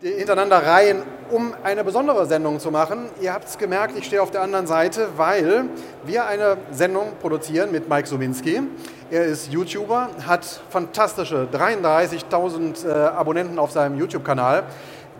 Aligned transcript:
hintereinander 0.00 0.64
reihen, 0.64 1.02
um 1.30 1.54
eine 1.64 1.82
besondere 1.82 2.26
Sendung 2.26 2.60
zu 2.60 2.70
machen. 2.70 3.10
Ihr 3.20 3.32
habt 3.32 3.48
es 3.48 3.58
gemerkt, 3.58 3.98
ich 3.98 4.04
stehe 4.04 4.22
auf 4.22 4.30
der 4.30 4.42
anderen 4.42 4.66
Seite, 4.66 5.08
weil 5.16 5.64
wir 6.04 6.26
eine 6.26 6.56
Sendung 6.70 7.12
produzieren 7.20 7.72
mit 7.72 7.88
Mike 7.88 8.06
Suminski. 8.06 8.62
Er 9.10 9.24
ist 9.24 9.52
YouTuber, 9.52 10.10
hat 10.26 10.44
fantastische 10.70 11.48
33.000 11.52 12.86
äh, 12.86 12.92
Abonnenten 12.92 13.58
auf 13.58 13.72
seinem 13.72 13.98
YouTube-Kanal. 13.98 14.64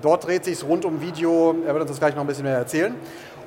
Dort 0.00 0.26
dreht 0.26 0.44
sich 0.44 0.62
rund 0.62 0.84
um 0.84 1.00
Video. 1.00 1.56
Er 1.66 1.74
wird 1.74 1.82
uns 1.82 1.90
das 1.90 1.98
gleich 1.98 2.14
noch 2.14 2.22
ein 2.22 2.28
bisschen 2.28 2.44
mehr 2.44 2.58
erzählen. 2.58 2.94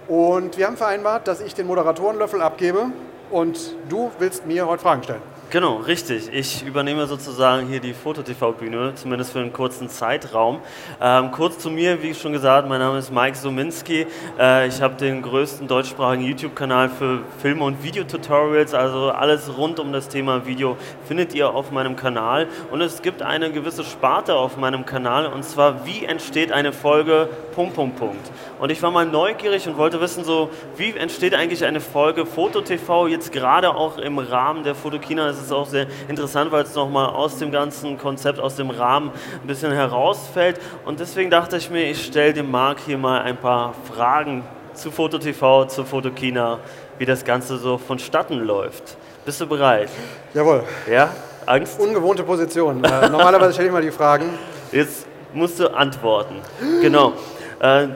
Und 0.08 0.58
wir 0.58 0.68
haben 0.68 0.76
vereinbart, 0.76 1.28
dass 1.28 1.40
ich 1.40 1.56
den 1.56 1.68
Moderatorenlöffel 1.68 2.42
abgebe 2.42 2.88
und 3.30 3.76
du 3.88 4.12
willst 4.20 4.46
mir 4.46 4.68
heute 4.68 4.82
Fragen 4.82 5.04
stellen. 5.04 5.22
Genau, 5.52 5.80
richtig. 5.80 6.30
Ich 6.32 6.66
übernehme 6.66 7.08
sozusagen 7.08 7.68
hier 7.68 7.82
die 7.82 7.94
Foto-TV-Bühne, 7.94 8.96
zumindest 8.96 9.34
für 9.34 9.40
einen 9.40 9.52
kurzen 9.52 9.90
Zeitraum. 9.90 10.62
Ähm, 11.02 11.32
kurz 11.32 11.60
zu 11.60 11.70
mir, 11.70 12.02
wie 12.02 12.14
schon 12.14 12.32
gesagt, 12.32 12.70
mein 12.70 12.80
Name 12.80 13.00
ist 13.00 13.12
Mike 13.12 13.36
Sominski. 13.36 14.08
Äh, 14.40 14.70
ich 14.70 14.82
habe 14.82 14.96
den 14.96 15.22
größten 15.22 15.68
deutschsprachigen 15.68 16.24
YouTube-Kanal 16.24 16.88
für 16.88 17.24
Film- 17.42 17.62
und 17.62 17.84
Videotutorials, 17.84 18.74
also 18.74 19.10
alles 19.10 19.58
rund 19.58 19.82
um 19.82 19.92
das 19.92 20.08
Thema 20.08 20.46
Video 20.46 20.78
findet 21.06 21.36
ihr 21.36 21.54
auf 21.54 21.70
meinem 21.70 21.98
Kanal. 21.98 22.48
Und 22.72 22.80
es 22.80 23.02
gibt 23.02 23.22
eine 23.22 23.52
gewisse 23.52 23.84
Sparte 23.84 24.36
auf 24.36 24.56
meinem 24.56 24.86
Kanal, 24.86 25.26
und 25.26 25.44
zwar, 25.44 25.86
wie 25.86 26.06
entsteht 26.06 26.54
eine 26.54 26.72
Folge, 26.72 27.28
Punkt, 27.56 27.76
Punkt, 27.76 27.98
Punkt. 27.98 28.32
Und 28.58 28.72
ich 28.72 28.82
war 28.82 28.92
mal 28.92 29.06
neugierig 29.06 29.68
und 29.68 29.76
wollte 29.76 30.00
wissen, 30.00 30.24
so, 30.24 30.50
wie 30.78 30.96
entsteht 30.96 31.36
eigentlich 31.36 31.66
eine 31.66 31.82
Folge 31.82 32.26
Foto-TV 32.26 33.08
jetzt 33.08 33.34
gerade 33.34 33.76
auch 33.76 33.98
im 33.98 34.18
Rahmen 34.18 34.64
der 34.64 34.76
Fotokina? 34.76 35.34
Ist 35.44 35.52
auch 35.52 35.68
sehr 35.68 35.88
interessant, 36.08 36.52
weil 36.52 36.64
es 36.64 36.76
nochmal 36.76 37.10
aus 37.10 37.38
dem 37.38 37.52
ganzen 37.52 37.98
Konzept, 37.98 38.40
aus 38.40 38.56
dem 38.56 38.70
Rahmen 38.70 39.12
ein 39.42 39.48
bisschen 39.48 39.72
herausfällt. 39.72 40.60
Und 40.86 41.00
deswegen 41.00 41.30
dachte 41.30 41.58
ich 41.58 41.70
mir, 41.70 41.90
ich 41.90 42.06
stelle 42.06 42.34
dem 42.34 42.50
Marc 42.52 42.80
hier 42.80 42.98
mal 42.98 43.22
ein 43.22 43.38
paar 43.38 43.74
Fragen 43.94 44.44
zu 44.74 44.92
FotoTV, 44.92 45.68
zu 45.68 45.84
Fotokina, 45.84 46.60
wie 46.98 47.06
das 47.06 47.26
Ganze 47.26 47.58
so 47.58 47.78
vonstatten 47.78 48.40
läuft. 48.40 48.98
Bist 49.26 49.40
du 49.42 49.48
bereit? 49.48 49.90
Jawohl. 50.34 50.64
Ja? 50.90 51.10
Angst? 51.46 51.80
Ungewohnte 51.80 52.24
Position. 52.24 52.84
Äh, 52.84 53.10
normalerweise 53.10 53.54
stelle 53.54 53.68
ich 53.68 53.74
mal 53.74 53.82
die 53.82 53.92
Fragen. 53.92 54.26
Jetzt 54.72 55.06
musst 55.34 55.60
du 55.60 55.68
antworten. 55.68 56.36
Genau. 56.82 57.14
Äh, 57.60 57.88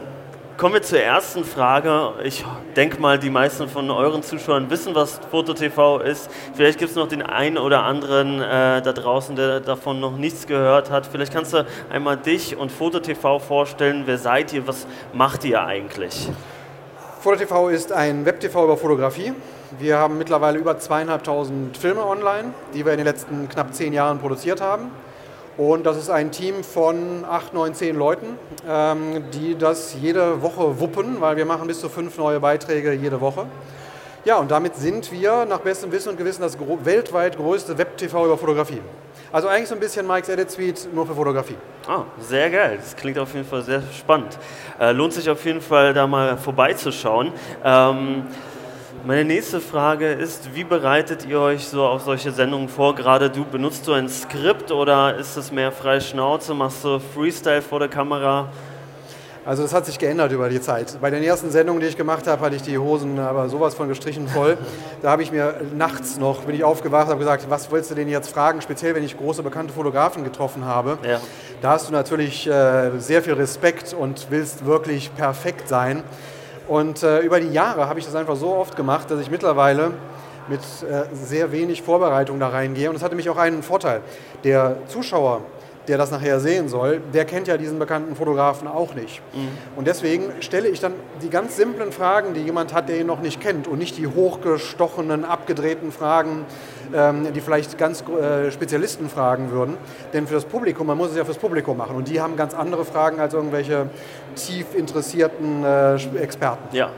Kommen 0.57 0.75
wir 0.75 0.81
zur 0.81 1.01
ersten 1.01 1.43
Frage. 1.43 2.13
Ich 2.23 2.45
denke 2.77 3.01
mal, 3.01 3.19
die 3.19 3.29
meisten 3.29 3.67
von 3.67 3.91
euren 3.91 4.23
Zuschauern 4.23 4.69
wissen, 4.69 4.95
was 4.95 5.19
FotoTV 5.29 5.99
ist. 5.99 6.29
Vielleicht 6.53 6.79
gibt 6.79 6.91
es 6.91 6.95
noch 6.95 7.09
den 7.09 7.21
einen 7.21 7.57
oder 7.57 7.83
anderen 7.83 8.41
äh, 8.41 8.81
da 8.81 8.93
draußen, 8.93 9.35
der 9.35 9.59
davon 9.59 9.99
noch 9.99 10.15
nichts 10.15 10.47
gehört 10.47 10.89
hat. 10.89 11.07
Vielleicht 11.07 11.33
kannst 11.33 11.51
du 11.51 11.65
einmal 11.89 12.15
dich 12.15 12.55
und 12.55 12.71
FotoTV 12.71 13.39
vorstellen. 13.39 14.03
Wer 14.05 14.17
seid 14.17 14.53
ihr? 14.53 14.65
Was 14.65 14.87
macht 15.11 15.43
ihr 15.43 15.61
eigentlich? 15.61 16.29
FotoTV 17.19 17.67
ist 17.67 17.91
ein 17.91 18.25
Web-TV 18.25 18.63
über 18.63 18.77
Fotografie. 18.77 19.33
Wir 19.77 19.97
haben 19.97 20.17
mittlerweile 20.17 20.57
über 20.57 20.79
zweieinhalbtausend 20.79 21.75
Filme 21.75 22.05
online, 22.05 22.53
die 22.73 22.85
wir 22.85 22.93
in 22.93 22.99
den 22.99 23.07
letzten 23.07 23.49
knapp 23.49 23.73
zehn 23.73 23.91
Jahren 23.91 24.19
produziert 24.19 24.61
haben. 24.61 24.89
Und 25.57 25.85
das 25.85 25.95
ist 25.97 26.09
ein 26.09 26.31
Team 26.31 26.63
von 26.63 27.23
acht, 27.23 27.53
neun, 27.53 27.73
zehn 27.73 27.95
Leuten, 27.95 28.37
ähm, 28.67 29.23
die 29.33 29.57
das 29.57 29.95
jede 30.01 30.41
Woche 30.41 30.79
wuppen, 30.81 31.21
weil 31.21 31.37
wir 31.37 31.45
machen 31.45 31.67
bis 31.67 31.79
zu 31.79 31.87
fünf 31.87 32.17
neue 32.17 32.41
Beiträge 32.41 32.91
jede 32.91 33.21
Woche. 33.21 33.45
Ja, 34.25 34.37
und 34.37 34.51
damit 34.51 34.75
sind 34.75 35.11
wir 35.11 35.45
nach 35.45 35.59
bestem 35.59 35.91
Wissen 35.91 36.09
und 36.09 36.17
Gewissen 36.17 36.41
das 36.41 36.57
weltweit 36.83 37.37
größte 37.37 37.77
Web-TV 37.77 38.25
über 38.25 38.37
Fotografie. 38.37 38.81
Also 39.31 39.47
eigentlich 39.47 39.69
so 39.69 39.75
ein 39.75 39.79
bisschen 39.79 40.07
Mike's 40.07 40.29
Edit 40.29 40.51
Suite 40.51 40.89
nur 40.93 41.05
für 41.05 41.13
Fotografie. 41.13 41.57
Ah, 41.87 42.03
sehr 42.19 42.49
geil. 42.49 42.77
Das 42.77 42.95
klingt 42.95 43.19
auf 43.19 43.33
jeden 43.33 43.47
Fall 43.47 43.61
sehr 43.61 43.83
spannend. 43.97 44.37
Äh, 44.79 44.91
lohnt 44.91 45.13
sich 45.13 45.29
auf 45.29 45.45
jeden 45.45 45.61
Fall 45.61 45.93
da 45.93 46.07
mal 46.07 46.37
vorbeizuschauen. 46.37 47.31
Ähm, 47.63 48.23
meine 49.05 49.23
nächste 49.23 49.61
Frage 49.61 50.11
ist, 50.11 50.55
wie 50.55 50.63
bereitet 50.63 51.27
ihr 51.27 51.39
euch 51.39 51.67
so 51.67 51.85
auf 51.85 52.01
solche 52.01 52.31
Sendungen 52.31 52.69
vor? 52.69 52.95
Gerade 52.95 53.29
du, 53.29 53.45
benutzt 53.45 53.87
du 53.87 53.93
ein 53.93 54.09
Skript 54.09 54.71
oder 54.71 55.15
ist 55.17 55.37
es 55.37 55.51
mehr 55.51 55.71
freie 55.71 56.01
Schnauze? 56.01 56.55
Machst 56.55 56.83
du 56.83 56.99
Freestyle 56.99 57.61
vor 57.61 57.79
der 57.79 57.87
Kamera? 57.87 58.49
Also 59.45 59.61
das 59.61 59.75
hat 59.75 59.85
sich 59.85 59.99
geändert 59.99 60.31
über 60.31 60.49
die 60.49 60.59
Zeit. 60.59 60.97
Bei 60.99 61.11
den 61.11 61.21
ersten 61.21 61.51
Sendungen, 61.51 61.79
die 61.79 61.85
ich 61.85 61.97
gemacht 61.97 62.25
habe, 62.25 62.41
hatte 62.43 62.55
ich 62.55 62.63
die 62.63 62.79
Hosen 62.79 63.19
aber 63.19 63.47
sowas 63.47 63.75
von 63.75 63.87
gestrichen 63.87 64.27
voll. 64.27 64.57
Da 65.03 65.11
habe 65.11 65.21
ich 65.21 65.31
mir 65.31 65.61
nachts 65.77 66.17
noch, 66.17 66.41
bin 66.41 66.55
ich 66.55 66.63
aufgewacht, 66.63 67.07
habe 67.07 67.19
gesagt, 67.19 67.45
was 67.47 67.69
willst 67.71 67.91
du 67.91 67.95
denn 67.95 68.07
jetzt 68.07 68.31
fragen, 68.31 68.59
speziell 68.63 68.95
wenn 68.95 69.03
ich 69.03 69.15
große 69.15 69.43
bekannte 69.43 69.71
Fotografen 69.71 70.23
getroffen 70.23 70.65
habe. 70.65 70.97
Ja. 71.07 71.21
Da 71.61 71.71
hast 71.71 71.89
du 71.89 71.93
natürlich 71.93 72.47
äh, 72.47 72.97
sehr 72.97 73.21
viel 73.21 73.33
Respekt 73.33 73.93
und 73.93 74.27
willst 74.31 74.65
wirklich 74.65 75.13
perfekt 75.13 75.69
sein. 75.69 76.03
Und 76.67 77.03
äh, 77.03 77.19
über 77.19 77.39
die 77.39 77.51
Jahre 77.51 77.87
habe 77.87 77.99
ich 77.99 78.05
das 78.05 78.15
einfach 78.15 78.35
so 78.35 78.55
oft 78.55 78.75
gemacht, 78.75 79.11
dass 79.11 79.19
ich 79.19 79.29
mittlerweile 79.29 79.91
mit 80.47 80.59
äh, 80.59 81.03
sehr 81.13 81.51
wenig 81.51 81.81
Vorbereitung 81.81 82.39
da 82.39 82.49
reingehe. 82.49 82.89
Und 82.89 82.95
es 82.95 83.03
hatte 83.03 83.15
mich 83.15 83.29
auch 83.29 83.37
einen 83.37 83.63
Vorteil. 83.63 84.01
Der 84.43 84.77
Zuschauer 84.87 85.41
der 85.87 85.97
das 85.97 86.11
nachher 86.11 86.39
sehen 86.39 86.67
soll, 86.69 87.01
der 87.13 87.25
kennt 87.25 87.47
ja 87.47 87.57
diesen 87.57 87.79
bekannten 87.79 88.15
Fotografen 88.15 88.67
auch 88.67 88.95
nicht. 88.95 89.21
Mhm. 89.33 89.49
Und 89.75 89.87
deswegen 89.87 90.31
stelle 90.39 90.67
ich 90.67 90.79
dann 90.79 90.93
die 91.21 91.29
ganz 91.29 91.55
simplen 91.55 91.91
Fragen, 91.91 92.33
die 92.33 92.41
jemand 92.41 92.73
hat, 92.73 92.89
der 92.89 92.99
ihn 92.99 93.07
noch 93.07 93.21
nicht 93.21 93.39
kennt 93.39 93.67
und 93.67 93.79
nicht 93.79 93.97
die 93.97 94.07
hochgestochenen, 94.07 95.25
abgedrehten 95.25 95.91
Fragen, 95.91 96.45
ähm, 96.93 97.27
die 97.33 97.41
vielleicht 97.41 97.77
ganz 97.77 98.03
äh, 98.03 98.51
Spezialisten 98.51 99.09
fragen 99.09 99.51
würden. 99.51 99.77
Denn 100.13 100.27
für 100.27 100.35
das 100.35 100.45
Publikum, 100.45 100.87
man 100.87 100.97
muss 100.97 101.11
es 101.11 101.17
ja 101.17 101.25
fürs 101.25 101.37
Publikum 101.37 101.77
machen 101.77 101.95
und 101.95 102.07
die 102.07 102.21
haben 102.21 102.35
ganz 102.35 102.53
andere 102.53 102.85
Fragen 102.85 103.19
als 103.19 103.33
irgendwelche 103.33 103.89
tief 104.35 104.75
interessierten 104.75 105.63
äh, 105.63 105.95
Experten. 106.17 106.75
Ja, 106.75 106.89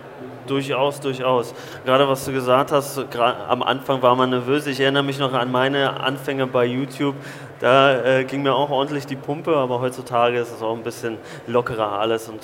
Durchaus, 0.47 0.99
durchaus. 1.01 1.53
Gerade 1.85 2.07
was 2.07 2.25
du 2.25 2.31
gesagt 2.31 2.71
hast, 2.71 2.97
am 3.17 3.61
Anfang 3.61 4.01
war 4.01 4.15
man 4.15 4.29
nervös. 4.29 4.65
Ich 4.65 4.79
erinnere 4.79 5.03
mich 5.03 5.19
noch 5.19 5.33
an 5.33 5.51
meine 5.51 5.99
Anfänge 5.99 6.47
bei 6.47 6.65
YouTube. 6.65 7.15
Da 7.59 8.01
äh, 8.01 8.23
ging 8.23 8.43
mir 8.43 8.55
auch 8.55 8.69
ordentlich 8.69 9.05
die 9.05 9.15
Pumpe, 9.15 9.55
aber 9.55 9.81
heutzutage 9.81 10.39
ist 10.39 10.53
es 10.53 10.61
auch 10.61 10.75
ein 10.75 10.83
bisschen 10.83 11.17
lockerer 11.47 11.99
alles 11.99 12.29
und 12.29 12.41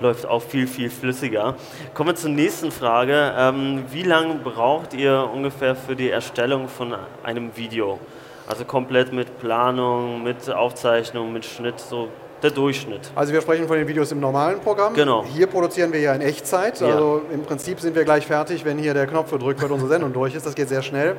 läuft 0.00 0.26
auch 0.26 0.42
viel, 0.42 0.66
viel 0.66 0.90
flüssiger. 0.90 1.56
Kommen 1.94 2.10
wir 2.10 2.14
zur 2.14 2.30
nächsten 2.30 2.70
Frage. 2.70 3.34
Ähm, 3.36 3.84
wie 3.90 4.02
lange 4.02 4.36
braucht 4.36 4.94
ihr 4.94 5.28
ungefähr 5.32 5.74
für 5.74 5.96
die 5.96 6.10
Erstellung 6.10 6.68
von 6.68 6.94
einem 7.22 7.56
Video? 7.56 7.98
Also 8.46 8.64
komplett 8.64 9.12
mit 9.12 9.38
Planung, 9.38 10.22
mit 10.22 10.50
Aufzeichnung, 10.50 11.32
mit 11.32 11.44
Schnitt, 11.44 11.78
so 11.80 12.08
der 12.42 12.50
Durchschnitt. 12.50 13.10
Also 13.14 13.32
wir 13.32 13.40
sprechen 13.40 13.66
von 13.66 13.76
den 13.76 13.86
Videos 13.86 14.12
im 14.12 14.20
normalen 14.20 14.60
Programm. 14.60 14.94
Genau. 14.94 15.24
Hier 15.24 15.46
produzieren 15.46 15.92
wir 15.92 16.00
ja 16.00 16.14
in 16.14 16.20
Echtzeit. 16.20 16.80
Ja. 16.80 16.88
Also 16.88 17.22
im 17.32 17.42
Prinzip 17.42 17.80
sind 17.80 17.94
wir 17.94 18.04
gleich 18.04 18.26
fertig, 18.26 18.64
wenn 18.64 18.78
hier 18.78 18.94
der 18.94 19.06
Knopf 19.06 19.30
gedrückt 19.30 19.60
wird, 19.60 19.70
unsere 19.70 19.90
Sendung 19.90 20.12
durch 20.12 20.34
ist. 20.34 20.46
Das 20.46 20.54
geht 20.54 20.68
sehr 20.68 20.82
schnell. 20.82 21.16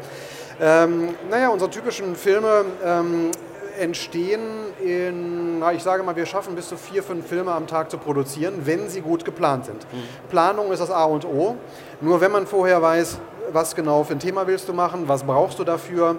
Ähm, 0.60 1.10
naja, 1.30 1.50
unsere 1.50 1.70
typischen 1.70 2.16
Filme 2.16 2.66
ähm, 2.86 3.32
entstehen 3.80 4.42
in, 4.84 5.60
na, 5.60 5.74
ich 5.74 5.84
sage 5.84 6.04
mal, 6.04 6.16
wir 6.16 6.26
schaffen 6.26 6.56
bis 6.56 6.68
zu 6.68 6.78
vier, 6.78 7.02
fünf 7.04 7.28
Filme 7.28 7.52
am 7.52 7.68
Tag 7.68 7.90
zu 7.90 7.98
produzieren, 7.98 8.62
wenn 8.66 8.90
sie 8.90 9.02
gut 9.02 9.26
geplant 9.26 9.66
sind. 9.66 9.86
Mhm. 9.92 10.30
Planung 10.30 10.72
ist 10.72 10.80
das 10.80 10.92
A 10.92 11.06
und 11.06 11.26
O. 11.26 11.56
Nur 12.00 12.22
wenn 12.22 12.32
man 12.32 12.48
vorher 12.48 12.82
weiß, 12.82 13.20
was 13.54 13.76
genau 13.76 14.04
für 14.04 14.14
ein 14.14 14.20
Thema 14.20 14.48
willst 14.48 14.68
du 14.68 14.74
machen, 14.74 15.08
was 15.08 15.24
brauchst 15.24 15.60
du 15.60 15.64
dafür, 15.64 16.18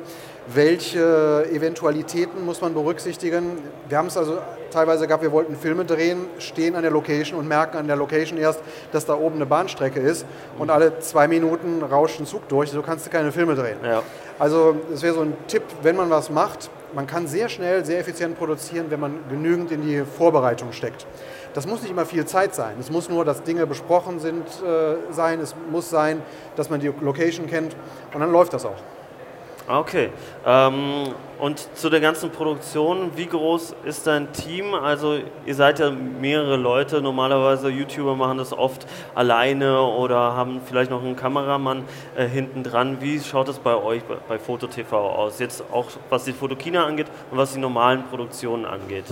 welche 0.53 1.47
Eventualitäten 1.51 2.45
muss 2.45 2.61
man 2.61 2.75
berücksichtigen. 2.75 3.59
Wir 3.89 3.99
haben 3.99 4.09
es 4.09 4.17
also 4.17 4.39
teilweise 4.71 5.07
gehabt, 5.07 5.23
wir 5.23 5.33
wollten 5.33 5.57
Filme 5.57 5.85
drehen, 5.85 6.27
stehen 6.39 6.75
an 6.75 6.83
der 6.83 6.91
Location 6.91 7.39
und 7.39 7.47
merken 7.47 7.77
an 7.77 7.87
der 7.87 7.97
Location 7.97 8.39
erst, 8.39 8.61
dass 8.93 9.07
da 9.07 9.15
oben 9.15 9.37
eine 9.37 9.47
Bahnstrecke 9.47 10.01
ist 10.01 10.27
und 10.59 10.71
alle 10.71 10.99
zwei 11.01 11.29
Minuten 11.29 11.83
rauscht 11.83 12.19
ein 12.21 12.27
Zug 12.27 12.49
durch, 12.49 12.71
so 12.71 12.83
kannst 12.83 13.07
du 13.07 13.11
keine 13.11 13.33
Filme 13.33 13.55
drehen. 13.55 13.79
Ja. 13.85 14.03
Also 14.39 14.77
das 14.91 15.03
wäre 15.03 15.15
so 15.15 15.21
ein 15.21 15.35
Tipp, 15.47 15.63
wenn 15.83 15.97
man 15.97 16.11
was 16.11 16.31
macht, 16.31 16.71
man 16.95 17.07
kann 17.07 17.27
sehr 17.27 17.49
schnell, 17.49 17.85
sehr 17.85 18.01
effizient 18.01 18.39
produzieren, 18.39 18.87
wenn 18.91 19.01
man 19.01 19.19
genügend 19.29 19.71
in 19.73 19.83
die 19.83 20.03
Vorbereitung 20.05 20.73
steckt. 20.73 21.07
Das 21.55 21.67
muss 21.67 21.83
nicht 21.83 21.91
immer 21.91 22.07
viel 22.07 22.25
Zeit 22.25 22.55
sein. 22.55 22.77
Es 22.81 22.91
muss 22.91 23.09
nur, 23.09 23.25
dass 23.25 23.43
Dinge 23.43 23.67
besprochen 23.67 24.21
sind, 24.21 24.47
äh, 24.47 25.13
sein. 25.13 25.41
Es 25.41 25.55
muss 25.71 25.91
sein, 25.91 26.23
dass 26.57 26.71
man 26.71 26.81
die 26.81 26.93
Location 27.01 27.47
kennt 27.47 27.77
und 28.15 28.21
dann 28.21 28.33
läuft 28.33 28.55
das 28.55 28.65
auch. 28.65 28.81
Okay. 29.69 30.11
Ähm, 30.45 31.15
und 31.39 31.77
zu 31.77 31.89
der 31.89 32.01
ganzen 32.01 32.31
Produktion, 32.31 33.13
wie 33.17 33.27
groß 33.27 33.75
ist 33.85 34.07
dein 34.07 34.33
Team? 34.33 34.75
Also 34.75 35.19
ihr 35.47 35.55
seid 35.55 35.79
ja 35.79 35.91
mehrere 35.91 36.57
Leute. 36.57 37.01
Normalerweise 37.01 37.69
YouTuber 37.69 38.17
machen 38.17 38.39
das 38.39 38.53
oft 38.53 38.87
alleine 39.15 39.81
oder 39.83 40.35
haben 40.35 40.61
vielleicht 40.65 40.91
noch 40.91 41.03
einen 41.03 41.17
Kameramann 41.17 41.85
äh, 42.17 42.27
hinten 42.27 42.65
dran. 42.65 42.99
Wie 43.01 43.21
schaut 43.21 43.49
es 43.49 43.59
bei 43.59 43.77
euch 43.77 44.03
bei, 44.05 44.17
bei 44.29 44.39
FotoTV 44.39 44.93
aus? 44.93 45.39
Jetzt 45.39 45.63
auch 45.73 45.87
was 46.11 46.25
die 46.25 46.33
Fotokina 46.33 46.85
angeht 46.85 47.07
und 47.31 47.39
was 47.39 47.53
die 47.53 47.61
normalen 47.61 48.05
Produktionen 48.05 48.65
angeht. 48.65 49.05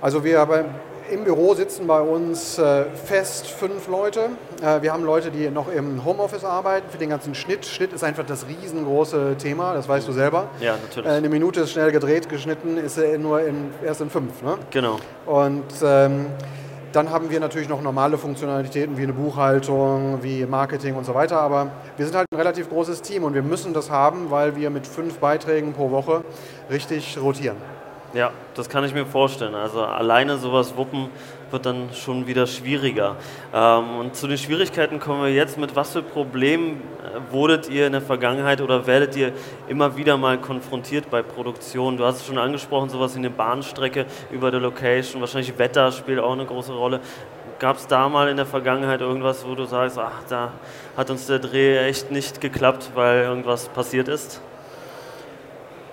Also 0.00 0.24
wir 0.24 0.40
haben 0.40 0.64
Im 1.10 1.24
Büro 1.24 1.54
sitzen 1.54 1.86
bei 1.86 2.00
uns 2.00 2.58
äh, 2.58 2.84
fest 2.84 3.48
fünf 3.48 3.88
Leute. 3.88 4.30
Äh, 4.62 4.82
wir 4.82 4.92
haben 4.92 5.04
Leute, 5.04 5.30
die 5.30 5.50
noch 5.50 5.68
im 5.68 6.04
Homeoffice 6.04 6.44
arbeiten 6.44 6.88
für 6.90 6.98
den 6.98 7.10
ganzen 7.10 7.34
Schnitt. 7.34 7.66
Schnitt 7.66 7.92
ist 7.92 8.04
einfach 8.04 8.24
das 8.24 8.46
riesengroße 8.46 9.36
Thema, 9.38 9.74
das 9.74 9.88
weißt 9.88 10.06
du 10.06 10.12
selber. 10.12 10.48
Ja, 10.60 10.76
natürlich. 10.76 11.10
Äh, 11.10 11.14
eine 11.14 11.28
Minute 11.28 11.60
ist 11.60 11.72
schnell 11.72 11.92
gedreht, 11.92 12.28
geschnitten 12.28 12.76
ist 12.78 12.98
nur 13.18 13.42
in, 13.42 13.70
erst 13.84 14.00
in 14.00 14.10
fünf. 14.10 14.42
Ne? 14.42 14.58
Genau. 14.70 14.96
Und 15.26 15.64
ähm, 15.82 16.26
dann 16.92 17.10
haben 17.10 17.30
wir 17.30 17.40
natürlich 17.40 17.68
noch 17.68 17.82
normale 17.82 18.18
Funktionalitäten 18.18 18.96
wie 18.98 19.02
eine 19.02 19.12
Buchhaltung, 19.12 20.22
wie 20.22 20.46
Marketing 20.46 20.94
und 20.94 21.04
so 21.04 21.14
weiter. 21.14 21.40
Aber 21.40 21.70
wir 21.96 22.06
sind 22.06 22.14
halt 22.16 22.26
ein 22.30 22.36
relativ 22.36 22.68
großes 22.68 23.02
Team 23.02 23.24
und 23.24 23.34
wir 23.34 23.42
müssen 23.42 23.72
das 23.72 23.90
haben, 23.90 24.30
weil 24.30 24.56
wir 24.56 24.70
mit 24.70 24.86
fünf 24.86 25.18
Beiträgen 25.18 25.72
pro 25.72 25.90
Woche 25.90 26.22
richtig 26.70 27.18
rotieren. 27.20 27.56
Ja, 28.14 28.30
das 28.54 28.68
kann 28.68 28.84
ich 28.84 28.92
mir 28.92 29.06
vorstellen. 29.06 29.54
Also 29.54 29.82
alleine 29.82 30.36
sowas 30.36 30.76
wuppen 30.76 31.08
wird 31.50 31.64
dann 31.64 31.88
schon 31.94 32.26
wieder 32.26 32.46
schwieriger. 32.46 33.16
Ähm, 33.54 33.96
und 34.00 34.16
zu 34.16 34.26
den 34.26 34.36
Schwierigkeiten 34.36 35.00
kommen 35.00 35.22
wir 35.22 35.32
jetzt. 35.32 35.56
Mit 35.56 35.74
was 35.76 35.92
für 35.92 36.02
Problemen 36.02 36.82
äh, 37.02 37.32
wurdet 37.32 37.70
ihr 37.70 37.86
in 37.86 37.92
der 37.92 38.02
Vergangenheit 38.02 38.60
oder 38.60 38.86
werdet 38.86 39.16
ihr 39.16 39.32
immer 39.66 39.96
wieder 39.96 40.18
mal 40.18 40.36
konfrontiert 40.36 41.08
bei 41.08 41.22
Produktion? 41.22 41.96
Du 41.96 42.04
hast 42.04 42.16
es 42.16 42.26
schon 42.26 42.36
angesprochen, 42.36 42.90
sowas 42.90 43.14
wie 43.14 43.20
eine 43.20 43.30
Bahnstrecke 43.30 44.04
über 44.30 44.50
der 44.50 44.60
Location. 44.60 45.22
Wahrscheinlich 45.22 45.56
Wetter 45.58 45.90
spielt 45.90 46.18
auch 46.18 46.32
eine 46.32 46.44
große 46.44 46.74
Rolle. 46.74 47.00
Gab 47.58 47.78
es 47.78 47.86
da 47.86 48.10
mal 48.10 48.28
in 48.28 48.36
der 48.36 48.46
Vergangenheit 48.46 49.00
irgendwas, 49.00 49.46
wo 49.48 49.54
du 49.54 49.64
sagst, 49.64 49.98
ach, 49.98 50.22
da 50.28 50.52
hat 50.98 51.08
uns 51.08 51.28
der 51.28 51.38
Dreh 51.38 51.78
echt 51.78 52.10
nicht 52.10 52.42
geklappt, 52.42 52.90
weil 52.94 53.22
irgendwas 53.22 53.70
passiert 53.70 54.08
ist? 54.08 54.42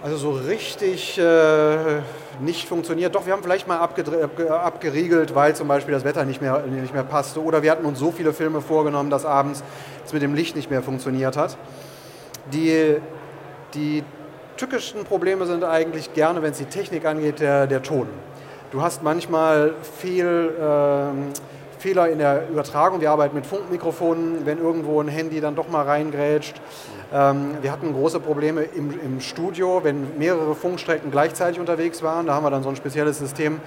Also 0.02 0.16
so 0.16 0.32
richtig 0.32 1.18
äh, 1.18 2.00
nicht 2.40 2.70
funktioniert. 2.70 3.14
Doch, 3.16 3.26
wir 3.26 3.34
haben 3.34 3.44
vielleicht 3.44 3.68
mal 3.68 3.80
abgeriegelt, 3.80 5.36
weil 5.36 5.56
zum 5.58 5.68
Beispiel 5.68 5.94
das 5.94 6.06
Wetter 6.06 6.24
nicht 6.24 6.42
mehr, 6.42 6.62
nicht 6.62 6.94
mehr 6.94 7.04
passte. 7.04 7.44
Oder 7.44 7.64
wir 7.64 7.72
hatten 7.72 7.86
uns 7.86 8.00
so 8.00 8.12
viele 8.12 8.32
Filme 8.32 8.62
vorgenommen, 8.62 9.10
dass 9.10 9.26
abends 9.26 9.62
es 10.06 10.14
mit 10.14 10.22
dem 10.22 10.36
Licht 10.36 10.56
nicht 10.56 10.72
mehr 10.72 10.82
funktioniert 10.82 11.36
hat. 11.36 11.58
Die, 12.54 12.96
die 13.74 14.04
tückischsten 14.56 15.04
Probleme 15.04 15.46
sind 15.46 15.66
eigentlich 15.66 16.14
gerne, 16.14 16.42
wenn 16.42 16.52
es 16.52 16.60
die 16.60 16.66
Technik 16.66 17.06
angeht, 17.06 17.42
der, 17.42 17.68
der 17.68 17.84
Ton. 17.84 18.08
Du 18.72 18.82
hast 18.82 19.04
manchmal 19.04 19.74
viel... 20.00 20.54
Äh, 20.60 21.59
Fehler 21.80 22.10
in 22.10 22.20
der 22.20 22.50
Übertragung. 22.50 23.00
Wir 23.00 23.10
arbeiten 23.10 23.36
mit 23.36 23.46
Funkmikrofonen, 23.46 24.46
wenn 24.46 24.60
irgendwo 24.60 25.02
ein 25.02 25.08
Handy 25.08 25.40
dann 25.40 25.56
doch 25.56 25.70
mal 25.70 25.86
reingrätscht. 25.86 26.56
Ähm, 27.14 27.58
wir 27.62 27.72
hatten 27.72 27.94
große 27.94 28.20
Probleme 28.20 28.64
im, 28.64 28.92
im, 29.00 29.22
Studio, 29.22 29.80
wenn 29.84 30.18
mehrere 30.18 30.56
Funkstrecken 30.56 31.10
gleichzeitig 31.10 31.60
unterwegs 31.60 32.04
waren. 32.04 32.28
Da 32.28 32.34
haben 32.34 32.44
wir 32.44 32.52
dann 32.52 32.64
so 32.64 32.70
ein 32.70 32.76
spezielles 32.76 33.18
System 33.18 33.62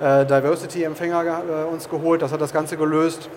äh, 0.00 0.26
Diversity-Empfänger 0.26 1.24
äh, 1.24 1.72
uns 1.72 1.88
geholt. 1.88 2.20
Das 2.20 2.32
hat 2.32 2.40
das 2.40 2.52
Ganze 2.52 2.76
gelöst. 2.76 3.30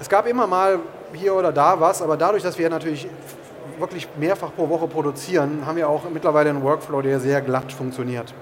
Es 0.00 0.08
gab 0.08 0.26
immer 0.26 0.48
mal 0.48 0.80
hier 1.12 1.34
oder 1.34 1.52
da 1.52 1.80
was, 1.80 2.02
aber 2.02 2.16
dadurch, 2.16 2.42
dass 2.42 2.58
wir 2.58 2.68
natürlich 2.70 3.06
wirklich 3.78 4.08
mehrfach 4.18 4.50
pro 4.54 4.68
Woche 4.68 4.88
produzieren, 4.88 5.64
haben 5.64 5.76
wir 5.76 5.88
auch 5.88 6.10
mittlerweile 6.12 6.50
einen 6.50 6.62
Workflow, 6.62 7.02
der 7.02 7.20
sehr 7.20 7.40
glatt 7.40 7.72
funktioniert. 7.72 8.34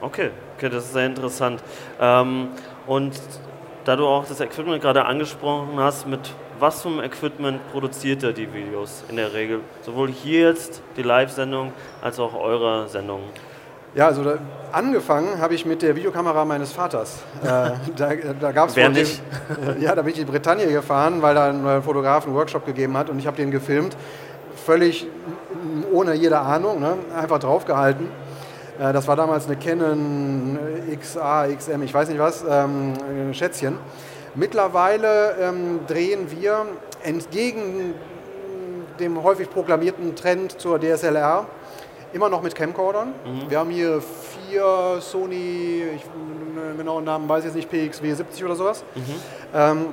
Okay, 0.00 0.30
okay 0.56 0.68
das 0.70 0.84
ist 0.84 0.92
sehr 0.94 1.06
interessant. 1.06 1.62
Ähm, 2.00 2.48
und 2.86 3.12
da 3.88 3.96
du 3.96 4.06
auch 4.06 4.26
das 4.26 4.38
Equipment 4.40 4.82
gerade 4.82 5.06
angesprochen 5.06 5.78
hast, 5.78 6.06
mit 6.06 6.20
was 6.58 6.82
zum 6.82 7.00
Equipment 7.00 7.58
produziert 7.72 8.22
ihr 8.22 8.34
die 8.34 8.52
Videos 8.52 9.02
in 9.08 9.16
der 9.16 9.32
Regel? 9.32 9.60
Sowohl 9.80 10.08
hier 10.10 10.48
jetzt 10.50 10.82
die 10.98 11.02
Live-Sendung 11.02 11.72
als 12.02 12.20
auch 12.20 12.34
eure 12.34 12.86
Sendung. 12.88 13.22
Ja, 13.94 14.08
also 14.08 14.22
da, 14.22 14.38
angefangen 14.72 15.40
habe 15.40 15.54
ich 15.54 15.64
mit 15.64 15.80
der 15.80 15.96
Videokamera 15.96 16.44
meines 16.44 16.70
Vaters. 16.70 17.20
Äh, 17.42 17.46
da 17.96 18.14
da 18.38 18.52
gab 18.52 18.68
es 18.68 18.76
nicht? 18.76 19.22
ja, 19.80 19.94
da 19.94 20.02
bin 20.02 20.12
ich 20.12 20.20
in 20.20 20.26
die 20.26 20.32
Bretagne 20.32 20.66
gefahren, 20.66 21.22
weil 21.22 21.34
da 21.34 21.48
ein 21.48 21.82
Fotograf 21.82 22.26
einen 22.26 22.34
Workshop 22.34 22.66
gegeben 22.66 22.94
hat 22.94 23.08
und 23.08 23.18
ich 23.18 23.26
habe 23.26 23.38
den 23.38 23.50
gefilmt, 23.50 23.96
völlig 24.66 25.06
ohne 25.90 26.12
jede 26.12 26.40
Ahnung, 26.40 26.78
ne? 26.78 26.98
einfach 27.16 27.38
draufgehalten. 27.38 28.08
Äh, 28.78 28.92
das 28.92 29.08
war 29.08 29.16
damals 29.16 29.46
eine 29.46 29.56
Canon 29.56 30.58
XA, 31.00 31.48
XM, 31.48 31.82
ich 31.82 31.92
weiß 31.92 32.08
nicht 32.08 32.18
was, 32.18 32.44
ähm, 32.48 32.94
Schätzchen. 33.32 33.78
Mittlerweile 34.34 35.36
ähm, 35.40 35.80
drehen 35.86 36.30
wir 36.30 36.66
entgegen 37.02 37.94
dem 39.00 39.22
häufig 39.22 39.50
proklamierten 39.50 40.14
Trend 40.14 40.60
zur 40.60 40.78
DSLR 40.78 41.46
immer 42.12 42.28
noch 42.28 42.42
mit 42.42 42.54
Camcordern. 42.54 43.08
Mhm. 43.08 43.50
Wir 43.50 43.58
haben 43.58 43.70
hier 43.70 44.00
vier 44.00 45.00
Sony, 45.00 45.82
ich, 45.94 46.02
den 46.02 46.76
genauen 46.76 47.04
Namen 47.04 47.28
weiß 47.28 47.40
ich 47.40 47.54
jetzt 47.54 47.56
nicht, 47.56 47.70
PXW 47.70 48.12
70 48.14 48.44
oder 48.44 48.56
sowas. 48.56 48.84
Mhm. 48.94 49.02
Ähm, 49.54 49.86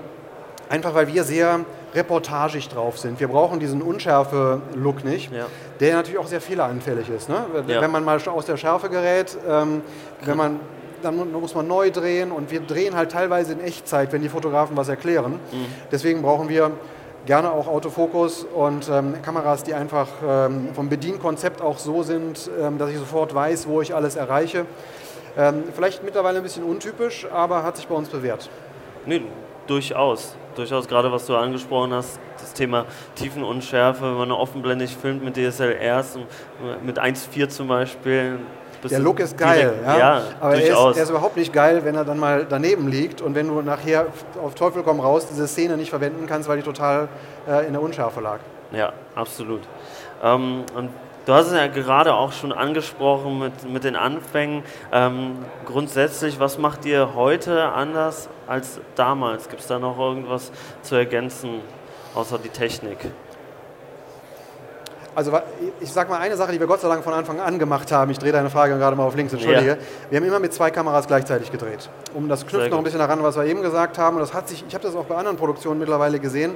einfach 0.70 0.94
weil 0.94 1.08
wir 1.08 1.24
sehr 1.24 1.62
reportagig 1.94 2.68
drauf 2.70 2.98
sind. 2.98 3.20
Wir 3.20 3.28
brauchen 3.28 3.60
diesen 3.60 3.82
Unschärfe-Look 3.82 5.04
nicht, 5.04 5.32
ja. 5.32 5.46
der 5.80 5.96
natürlich 5.96 6.20
auch 6.20 6.28
sehr 6.28 6.42
fehleranfällig 6.42 7.10
ist. 7.10 7.30
Ne? 7.30 7.46
Ja. 7.68 7.82
Wenn 7.82 7.92
man 7.92 8.04
mal 8.04 8.20
aus 8.28 8.46
der 8.46 8.58
Schärfe 8.58 8.90
gerät, 8.90 9.38
ähm, 9.48 9.82
wenn 10.24 10.38
man, 10.38 10.60
dann 11.02 11.32
muss 11.32 11.56
man 11.56 11.68
neu 11.68 11.92
drehen 11.92 12.32
und 12.32 12.52
wir 12.52 12.60
drehen 12.60 12.96
halt 12.96 13.12
teilweise 13.12 13.54
in 13.54 13.62
Echtzeit, 13.62 14.12
wenn 14.12 14.22
die 14.22 14.30
Fotografen 14.30 14.76
was 14.76 14.90
erklären. 14.90 15.34
Mhm. 15.34 15.66
Deswegen 15.92 16.22
brauchen 16.22 16.50
wir 16.50 16.72
gerne 17.26 17.52
auch 17.52 17.68
Autofokus 17.68 18.44
und 18.44 18.90
ähm, 18.90 19.16
Kameras, 19.24 19.64
die 19.64 19.74
einfach 19.74 20.08
ähm, 20.28 20.70
vom 20.74 20.90
Bedienkonzept 20.90 21.62
auch 21.62 21.80
so 21.80 22.04
sind, 22.04 22.50
ähm, 22.62 22.78
dass 22.78 22.90
ich 22.92 22.98
sofort 22.98 23.34
weiß, 23.34 23.68
wo 23.68 23.82
ich 23.82 23.96
alles 23.96 24.16
erreiche. 24.16 24.66
Ähm, 25.38 25.64
vielleicht 25.74 26.04
mittlerweile 26.04 26.38
ein 26.38 26.44
bisschen 26.44 26.64
untypisch, 26.64 27.28
aber 27.32 27.64
hat 27.64 27.78
sich 27.78 27.88
bei 27.88 27.96
uns 27.96 28.10
bewährt. 28.10 28.50
Nee, 29.06 29.24
durchaus 29.68 30.36
durchaus 30.56 30.88
gerade, 30.88 31.12
was 31.12 31.26
du 31.26 31.36
angesprochen 31.36 31.94
hast, 31.94 32.20
das 32.40 32.54
Thema 32.54 32.86
Tiefenunschärfe, 33.16 34.04
wenn 34.04 34.18
man 34.18 34.32
offenblendig 34.32 34.96
filmt 34.96 35.24
mit 35.24 35.36
DSLRs, 35.36 36.18
mit 36.84 37.00
1.4 37.00 37.50
zum 37.50 37.68
Beispiel. 37.68 38.40
Der 38.90 39.00
Look 39.00 39.20
ist 39.20 39.36
geil, 39.36 39.74
ja, 39.84 39.98
ja, 39.98 40.22
aber 40.40 40.56
er 40.56 40.62
ist, 40.62 40.98
er 40.98 41.04
ist, 41.04 41.10
überhaupt 41.10 41.38
nicht 41.38 41.52
geil, 41.52 41.84
wenn 41.84 41.96
er 41.96 42.06
dann 42.06 42.20
mal 42.20 42.46
daneben 42.48 42.88
liegt 42.88 43.20
und 43.20 43.34
wenn 43.34 43.48
du 43.48 43.62
nachher 43.62 44.06
auf 44.44 44.54
Teufel 44.54 44.84
komm 44.84 45.00
raus 45.00 45.26
diese 45.28 45.48
Szene 45.48 45.76
nicht 45.76 45.90
verwenden 45.90 46.28
kannst, 46.28 46.48
weil 46.48 46.58
die 46.58 46.64
total 46.64 47.08
äh, 47.48 47.66
in 47.66 47.74
der 47.74 47.82
Unschärfe 47.82 48.22
lag. 48.22 48.40
Ja, 48.72 48.94
absolut. 49.16 49.62
Ähm, 50.22 50.66
und 50.76 50.90
Du 51.26 51.34
hast 51.34 51.48
es 51.48 51.54
ja 51.54 51.66
gerade 51.66 52.14
auch 52.14 52.32
schon 52.32 52.52
angesprochen 52.52 53.40
mit, 53.40 53.68
mit 53.68 53.84
den 53.84 53.96
Anfängen. 53.96 54.64
Ähm, 54.92 55.38
grundsätzlich, 55.66 56.40
was 56.40 56.60
macht 56.60 56.86
ihr 56.86 57.16
heute 57.16 57.70
anders 57.70 58.30
als 58.46 58.80
damals? 58.94 59.50
Gibt 59.50 59.62
es 59.62 59.68
da 59.68 59.80
noch 59.80 59.98
irgendwas 59.98 60.52
zu 60.84 60.94
ergänzen, 60.94 61.62
außer 62.14 62.38
die 62.38 62.50
Technik? 62.50 63.00
Also 65.16 65.32
ich 65.80 65.92
sage 65.92 66.12
mal 66.12 66.20
eine 66.20 66.36
Sache, 66.36 66.52
die 66.52 66.60
wir 66.60 66.68
Gott 66.68 66.82
sei 66.82 66.90
Dank 66.90 67.04
von 67.04 67.14
Anfang 67.14 67.40
an 67.40 67.58
gemacht 67.58 67.92
haben. 67.92 68.12
Ich 68.12 68.20
drehe 68.20 68.34
deine 68.34 68.52
Frage 68.52 68.78
gerade 68.78 68.96
mal 68.96 69.06
auf 69.06 69.16
links, 69.16 69.34
entschuldige. 69.34 69.70
Ja. 69.70 69.78
Wir 70.12 70.20
haben 70.20 70.28
immer 70.28 70.40
mit 70.40 70.54
zwei 70.54 70.70
Kameras 70.70 71.08
gleichzeitig 71.08 71.52
gedreht. 71.52 71.90
Um 72.14 72.30
das 72.30 72.46
knüpft 72.46 72.70
noch 72.70 72.78
ein 72.78 72.84
bisschen 72.84 73.00
daran, 73.00 73.24
was 73.24 73.36
wir 73.36 73.46
eben 73.46 73.64
gesagt 73.64 73.98
haben. 73.98 74.18
Und 74.18 74.22
das 74.22 74.34
hat 74.34 74.48
sich, 74.48 74.64
ich 74.68 74.74
habe 74.76 74.84
das 74.84 74.96
auch 74.96 75.06
bei 75.06 75.16
anderen 75.16 75.38
Produktionen 75.38 75.80
mittlerweile 75.80 76.20
gesehen 76.20 76.56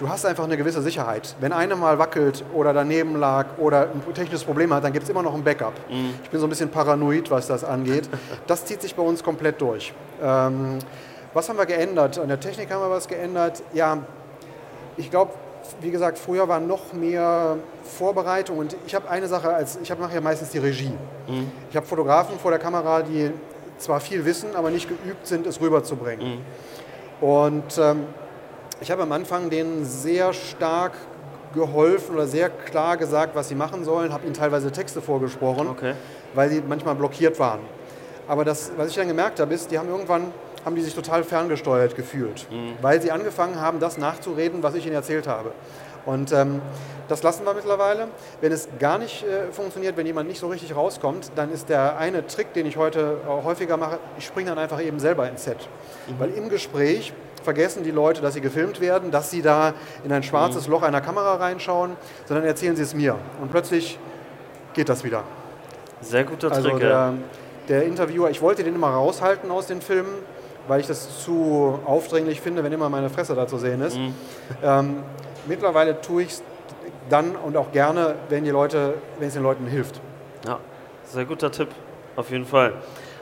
du 0.00 0.08
hast 0.08 0.24
einfach 0.24 0.44
eine 0.44 0.56
gewisse 0.56 0.82
Sicherheit. 0.82 1.36
Wenn 1.40 1.52
einer 1.52 1.76
mal 1.76 1.98
wackelt 1.98 2.42
oder 2.54 2.72
daneben 2.72 3.16
lag 3.16 3.46
oder 3.58 3.82
ein 3.82 4.14
technisches 4.14 4.44
Problem 4.44 4.72
hat, 4.72 4.82
dann 4.82 4.92
gibt 4.92 5.04
es 5.04 5.10
immer 5.10 5.22
noch 5.22 5.34
ein 5.34 5.44
Backup. 5.44 5.74
Mhm. 5.88 6.14
Ich 6.24 6.30
bin 6.30 6.40
so 6.40 6.46
ein 6.46 6.50
bisschen 6.50 6.70
paranoid, 6.70 7.30
was 7.30 7.46
das 7.46 7.62
angeht. 7.62 8.08
Das 8.46 8.64
zieht 8.64 8.82
sich 8.82 8.94
bei 8.94 9.02
uns 9.02 9.22
komplett 9.22 9.60
durch. 9.60 9.92
Ähm, 10.20 10.78
was 11.34 11.48
haben 11.48 11.58
wir 11.58 11.66
geändert? 11.66 12.18
An 12.18 12.28
der 12.28 12.40
Technik 12.40 12.70
haben 12.72 12.82
wir 12.82 12.90
was 12.90 13.06
geändert. 13.06 13.62
Ja, 13.72 13.98
ich 14.96 15.10
glaube, 15.10 15.32
wie 15.80 15.90
gesagt, 15.90 16.18
früher 16.18 16.48
war 16.48 16.58
noch 16.58 16.92
mehr 16.92 17.58
Vorbereitung 17.84 18.58
und 18.58 18.76
ich 18.86 18.94
habe 18.94 19.08
eine 19.08 19.28
Sache, 19.28 19.54
als 19.54 19.78
ich 19.80 19.90
habe 19.90 20.00
nachher 20.00 20.20
meistens 20.20 20.50
die 20.50 20.58
Regie. 20.58 20.92
Mhm. 21.28 21.50
Ich 21.70 21.76
habe 21.76 21.86
Fotografen 21.86 22.38
vor 22.38 22.50
der 22.50 22.58
Kamera, 22.58 23.02
die 23.02 23.30
zwar 23.78 24.00
viel 24.00 24.24
wissen, 24.24 24.56
aber 24.56 24.70
nicht 24.70 24.88
geübt 24.88 25.26
sind, 25.26 25.46
es 25.46 25.60
rüberzubringen. 25.60 26.40
Mhm. 27.20 27.26
Und 27.26 27.78
ähm, 27.78 28.04
ich 28.80 28.90
habe 28.90 29.02
am 29.02 29.12
Anfang 29.12 29.50
denen 29.50 29.84
sehr 29.84 30.32
stark 30.32 30.92
geholfen 31.54 32.14
oder 32.14 32.26
sehr 32.26 32.48
klar 32.48 32.96
gesagt, 32.96 33.34
was 33.34 33.48
sie 33.48 33.54
machen 33.54 33.84
sollen, 33.84 34.12
habe 34.12 34.24
ihnen 34.24 34.34
teilweise 34.34 34.70
Texte 34.70 35.02
vorgesprochen, 35.02 35.68
okay. 35.68 35.94
weil 36.34 36.48
sie 36.48 36.62
manchmal 36.66 36.94
blockiert 36.94 37.38
waren. 37.38 37.60
Aber 38.28 38.44
das, 38.44 38.72
was 38.76 38.88
ich 38.88 38.94
dann 38.94 39.08
gemerkt 39.08 39.40
habe, 39.40 39.52
ist, 39.52 39.70
die 39.70 39.78
haben 39.78 39.88
irgendwann 39.88 40.32
haben 40.64 40.76
die 40.76 40.82
sich 40.82 40.94
total 40.94 41.24
ferngesteuert 41.24 41.96
gefühlt, 41.96 42.46
mhm. 42.50 42.74
weil 42.82 43.00
sie 43.00 43.10
angefangen 43.10 43.58
haben, 43.60 43.80
das 43.80 43.98
nachzureden, 43.98 44.62
was 44.62 44.74
ich 44.74 44.84
ihnen 44.84 44.94
erzählt 44.94 45.26
habe. 45.26 45.52
Und 46.06 46.32
ähm, 46.32 46.60
das 47.08 47.22
lassen 47.22 47.44
wir 47.44 47.54
mittlerweile. 47.54 48.08
Wenn 48.40 48.52
es 48.52 48.68
gar 48.78 48.98
nicht 48.98 49.22
äh, 49.22 49.52
funktioniert, 49.52 49.96
wenn 49.96 50.06
jemand 50.06 50.28
nicht 50.28 50.40
so 50.40 50.48
richtig 50.48 50.74
rauskommt, 50.74 51.32
dann 51.34 51.52
ist 51.52 51.68
der 51.68 51.98
eine 51.98 52.26
Trick, 52.26 52.52
den 52.54 52.66
ich 52.66 52.76
heute 52.76 53.18
häufiger 53.26 53.76
mache, 53.76 53.98
ich 54.18 54.26
springe 54.26 54.50
dann 54.50 54.58
einfach 54.58 54.82
eben 54.82 54.98
selber 54.98 55.28
ins 55.28 55.44
Set. 55.44 55.58
Mhm. 56.08 56.20
Weil 56.20 56.30
im 56.30 56.48
Gespräch 56.48 57.12
vergessen 57.42 57.82
die 57.82 57.90
Leute, 57.90 58.20
dass 58.20 58.34
sie 58.34 58.40
gefilmt 58.40 58.80
werden, 58.80 59.10
dass 59.10 59.30
sie 59.30 59.42
da 59.42 59.74
in 60.04 60.12
ein 60.12 60.22
schwarzes 60.22 60.66
mhm. 60.66 60.72
Loch 60.72 60.82
einer 60.82 61.00
Kamera 61.00 61.36
reinschauen, 61.36 61.96
sondern 62.26 62.46
erzählen 62.46 62.76
sie 62.76 62.82
es 62.82 62.94
mir. 62.94 63.16
Und 63.40 63.50
plötzlich 63.50 63.98
geht 64.74 64.88
das 64.88 65.04
wieder. 65.04 65.24
Sehr 66.00 66.24
guter 66.24 66.50
also 66.50 66.70
Trick. 66.70 66.80
Der, 66.80 67.14
der 67.68 67.84
Interviewer, 67.84 68.30
ich 68.30 68.40
wollte 68.40 68.64
den 68.64 68.74
immer 68.74 68.88
raushalten 68.88 69.50
aus 69.50 69.66
den 69.66 69.80
Filmen, 69.80 70.14
weil 70.68 70.80
ich 70.80 70.86
das 70.86 71.24
zu 71.24 71.78
aufdringlich 71.84 72.40
finde, 72.40 72.62
wenn 72.64 72.72
immer 72.72 72.88
meine 72.88 73.10
Fresse 73.10 73.34
da 73.34 73.46
zu 73.46 73.58
sehen 73.58 73.82
ist. 73.82 73.96
Mhm. 73.96 74.14
Ähm, 74.62 74.96
mittlerweile 75.46 76.00
tue 76.00 76.22
ich 76.22 76.30
es 76.30 76.42
dann 77.08 77.36
und 77.36 77.56
auch 77.56 77.72
gerne, 77.72 78.14
wenn, 78.28 78.44
die 78.44 78.50
Leute, 78.50 78.94
wenn 79.18 79.28
es 79.28 79.34
den 79.34 79.42
Leuten 79.42 79.66
hilft. 79.66 80.00
Ja, 80.46 80.58
sehr 81.04 81.24
guter 81.24 81.50
Tipp, 81.50 81.68
auf 82.16 82.30
jeden 82.30 82.46
Fall. 82.46 82.74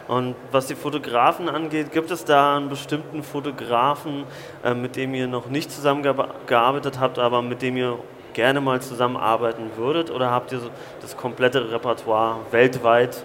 Und 0.08 0.34
was 0.50 0.66
die 0.66 0.74
Fotografen 0.74 1.50
angeht, 1.50 1.92
gibt 1.92 2.10
es 2.10 2.24
da 2.24 2.56
einen 2.56 2.70
bestimmten 2.70 3.22
Fotografen, 3.22 4.24
äh, 4.64 4.72
mit 4.72 4.96
dem 4.96 5.14
ihr 5.14 5.28
noch 5.28 5.48
nicht 5.48 5.70
zusammengearbeitet 5.70 6.98
habt, 6.98 7.18
aber 7.18 7.42
mit 7.42 7.60
dem 7.60 7.76
ihr 7.76 7.98
gerne 8.32 8.62
mal 8.62 8.80
zusammenarbeiten 8.80 9.70
würdet? 9.76 10.10
Oder 10.10 10.30
habt 10.30 10.52
ihr 10.52 10.60
das 11.02 11.16
komplette 11.16 11.70
Repertoire 11.70 12.36
weltweit 12.50 13.22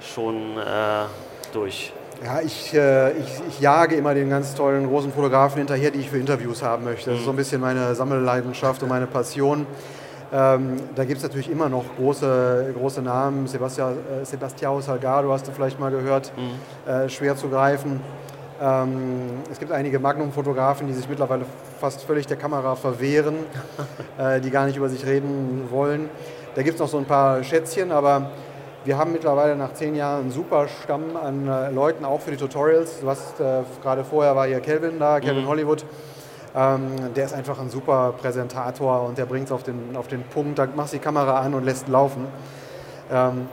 schon 0.00 0.58
äh, 0.58 1.04
durch? 1.52 1.92
Ja, 2.24 2.40
ich, 2.40 2.74
äh, 2.74 3.12
ich, 3.12 3.40
ich, 3.48 3.60
jage 3.60 3.94
immer 3.94 4.14
den 4.14 4.30
ganz 4.30 4.54
tollen 4.54 4.88
großen 4.88 5.12
Fotografen 5.12 5.58
hinterher, 5.58 5.90
die 5.90 6.00
ich 6.00 6.10
für 6.10 6.18
Interviews 6.18 6.62
haben 6.62 6.84
möchte. 6.84 7.10
Das 7.10 7.20
ist 7.20 7.24
so 7.24 7.30
ein 7.30 7.36
bisschen 7.36 7.60
meine 7.60 7.94
Sammelleidenschaft 7.94 8.82
und 8.82 8.88
meine 8.88 9.06
Passion. 9.06 9.66
Ähm, 10.34 10.78
da 10.96 11.04
gibt 11.04 11.18
es 11.18 11.22
natürlich 11.22 11.48
immer 11.48 11.68
noch 11.68 11.84
große, 11.96 12.74
große 12.76 13.02
Namen. 13.02 13.46
Sebastian, 13.46 13.92
äh, 13.92 14.24
Sebastião 14.24 14.80
Salgado 14.80 15.32
hast 15.32 15.46
du 15.46 15.52
vielleicht 15.52 15.78
mal 15.78 15.92
gehört, 15.92 16.32
mhm. 16.36 16.90
äh, 16.90 17.08
schwer 17.08 17.36
zu 17.36 17.48
greifen. 17.48 18.00
Ähm, 18.60 19.42
es 19.52 19.60
gibt 19.60 19.70
einige 19.70 20.00
Magnum-Fotografen, 20.00 20.88
die 20.88 20.92
sich 20.92 21.08
mittlerweile 21.08 21.44
fast 21.80 22.02
völlig 22.02 22.26
der 22.26 22.36
Kamera 22.36 22.74
verwehren, 22.74 23.36
äh, 24.18 24.40
die 24.40 24.50
gar 24.50 24.66
nicht 24.66 24.76
über 24.76 24.88
sich 24.88 25.06
reden 25.06 25.68
wollen. 25.70 26.08
Da 26.56 26.62
gibt 26.62 26.74
es 26.74 26.80
noch 26.80 26.88
so 26.88 26.98
ein 26.98 27.04
paar 27.04 27.44
Schätzchen, 27.44 27.92
aber 27.92 28.32
wir 28.84 28.98
haben 28.98 29.12
mittlerweile 29.12 29.54
nach 29.54 29.72
zehn 29.74 29.94
Jahren 29.94 30.22
einen 30.22 30.30
super 30.32 30.66
Stamm 30.82 31.16
an 31.16 31.46
äh, 31.46 31.70
Leuten, 31.70 32.04
auch 32.04 32.20
für 32.20 32.32
die 32.32 32.36
Tutorials. 32.38 33.00
Du 33.00 33.08
hast 33.08 33.38
äh, 33.38 33.62
gerade 33.82 34.02
vorher 34.02 34.34
war 34.34 34.48
hier 34.48 34.58
Kelvin 34.58 34.98
da, 34.98 35.20
Kelvin 35.20 35.44
mhm. 35.44 35.48
Hollywood 35.48 35.84
ähm, 36.54 37.14
der 37.14 37.24
ist 37.24 37.32
einfach 37.32 37.58
ein 37.58 37.68
super 37.68 38.14
Präsentator 38.20 39.02
und 39.02 39.18
der 39.18 39.26
bringt 39.26 39.46
es 39.46 39.52
auf 39.52 39.64
den, 39.64 39.96
auf 39.96 40.06
den 40.06 40.22
Punkt, 40.22 40.58
da 40.58 40.66
machst 40.66 40.92
du 40.92 40.98
die 40.98 41.02
Kamera 41.02 41.40
an 41.40 41.54
und 41.54 41.64
lässt 41.64 41.88
laufen. 41.88 42.26
Ähm, 43.10 43.48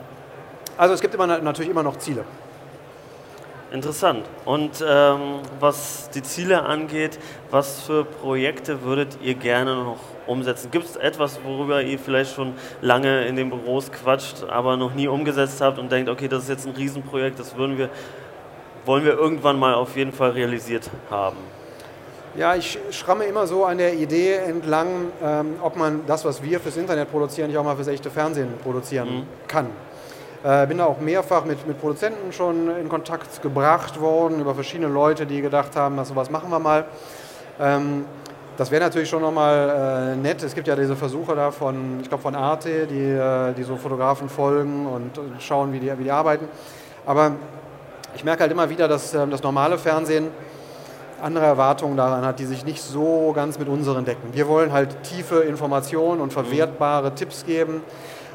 also 0.77 0.93
es 0.93 1.01
gibt 1.01 1.13
immer, 1.15 1.27
natürlich 1.27 1.71
immer 1.71 1.83
noch 1.83 1.97
Ziele. 1.97 2.23
Interessant. 3.71 4.25
Und 4.43 4.83
ähm, 4.85 5.39
was 5.59 6.09
die 6.09 6.21
Ziele 6.21 6.63
angeht, 6.63 7.17
was 7.51 7.81
für 7.81 8.03
Projekte 8.03 8.83
würdet 8.83 9.17
ihr 9.23 9.33
gerne 9.33 9.75
noch 9.75 9.99
umsetzen? 10.27 10.69
Gibt 10.71 10.85
es 10.85 10.97
etwas, 10.97 11.39
worüber 11.43 11.81
ihr 11.81 11.97
vielleicht 11.97 12.35
schon 12.35 12.53
lange 12.81 13.25
in 13.25 13.37
den 13.37 13.49
Büros 13.49 13.89
quatscht, 13.91 14.43
aber 14.43 14.75
noch 14.75 14.93
nie 14.93 15.07
umgesetzt 15.07 15.61
habt 15.61 15.79
und 15.79 15.89
denkt, 15.89 16.09
okay, 16.09 16.27
das 16.27 16.43
ist 16.43 16.49
jetzt 16.49 16.67
ein 16.67 16.75
Riesenprojekt, 16.75 17.39
das 17.39 17.55
würden 17.55 17.77
wir, 17.77 17.89
wollen 18.85 19.05
wir 19.05 19.13
irgendwann 19.13 19.57
mal 19.57 19.73
auf 19.73 19.95
jeden 19.95 20.11
Fall 20.11 20.31
realisiert 20.31 20.89
haben? 21.09 21.37
Ja, 22.35 22.55
ich 22.55 22.79
schramme 22.91 23.25
immer 23.25 23.45
so 23.45 23.65
an 23.65 23.77
der 23.77 23.93
Idee 23.93 24.35
entlang, 24.35 24.87
ähm, 25.21 25.55
ob 25.61 25.75
man 25.75 26.05
das, 26.07 26.23
was 26.23 26.41
wir 26.41 26.61
fürs 26.61 26.77
Internet 26.77 27.11
produzieren, 27.11 27.49
nicht 27.49 27.57
auch 27.57 27.63
mal 27.63 27.75
fürs 27.75 27.89
echte 27.89 28.09
Fernsehen 28.09 28.53
produzieren 28.63 29.09
mhm. 29.09 29.23
kann. 29.49 29.67
Äh, 30.41 30.65
bin 30.67 30.77
da 30.77 30.85
auch 30.85 31.01
mehrfach 31.01 31.43
mit, 31.43 31.67
mit 31.67 31.79
Produzenten 31.81 32.31
schon 32.31 32.73
in 32.79 32.87
Kontakt 32.87 33.41
gebracht 33.41 33.99
worden, 33.99 34.39
über 34.39 34.55
verschiedene 34.55 34.87
Leute, 34.87 35.25
die 35.25 35.41
gedacht 35.41 35.75
haben, 35.75 35.97
dass 35.97 36.07
sowas 36.07 36.29
machen 36.29 36.49
wir 36.49 36.59
mal. 36.59 36.85
Ähm, 37.59 38.05
das 38.55 38.71
wäre 38.71 38.81
natürlich 38.81 39.09
schon 39.09 39.21
nochmal 39.21 40.13
äh, 40.13 40.15
nett. 40.15 40.41
Es 40.41 40.55
gibt 40.55 40.67
ja 40.67 40.75
diese 40.77 40.95
Versuche 40.95 41.35
da 41.35 41.51
von, 41.51 41.99
ich 42.01 42.07
glaube 42.07 42.23
von 42.23 42.35
Arte, 42.35 42.87
die, 42.87 43.11
äh, 43.11 43.53
die 43.53 43.63
so 43.63 43.75
Fotografen 43.75 44.29
folgen 44.29 44.85
und, 44.85 45.17
und 45.17 45.41
schauen, 45.41 45.73
wie 45.73 45.79
die, 45.79 45.91
wie 45.99 46.03
die 46.05 46.11
arbeiten. 46.11 46.47
Aber 47.05 47.33
ich 48.15 48.23
merke 48.23 48.43
halt 48.43 48.51
immer 48.53 48.69
wieder, 48.69 48.87
dass 48.87 49.13
äh, 49.13 49.27
das 49.27 49.43
normale 49.43 49.77
Fernsehen 49.77 50.29
andere 51.21 51.45
Erwartungen 51.45 51.97
daran 51.97 52.25
hat, 52.25 52.39
die 52.39 52.45
sich 52.45 52.65
nicht 52.65 52.81
so 52.81 53.31
ganz 53.35 53.59
mit 53.59 53.67
unseren 53.67 54.05
decken. 54.05 54.33
Wir 54.33 54.47
wollen 54.47 54.71
halt 54.71 55.03
tiefe 55.03 55.41
Informationen 55.41 56.21
und 56.21 56.33
verwertbare 56.33 57.11
mhm. 57.11 57.15
Tipps 57.15 57.45
geben. 57.45 57.81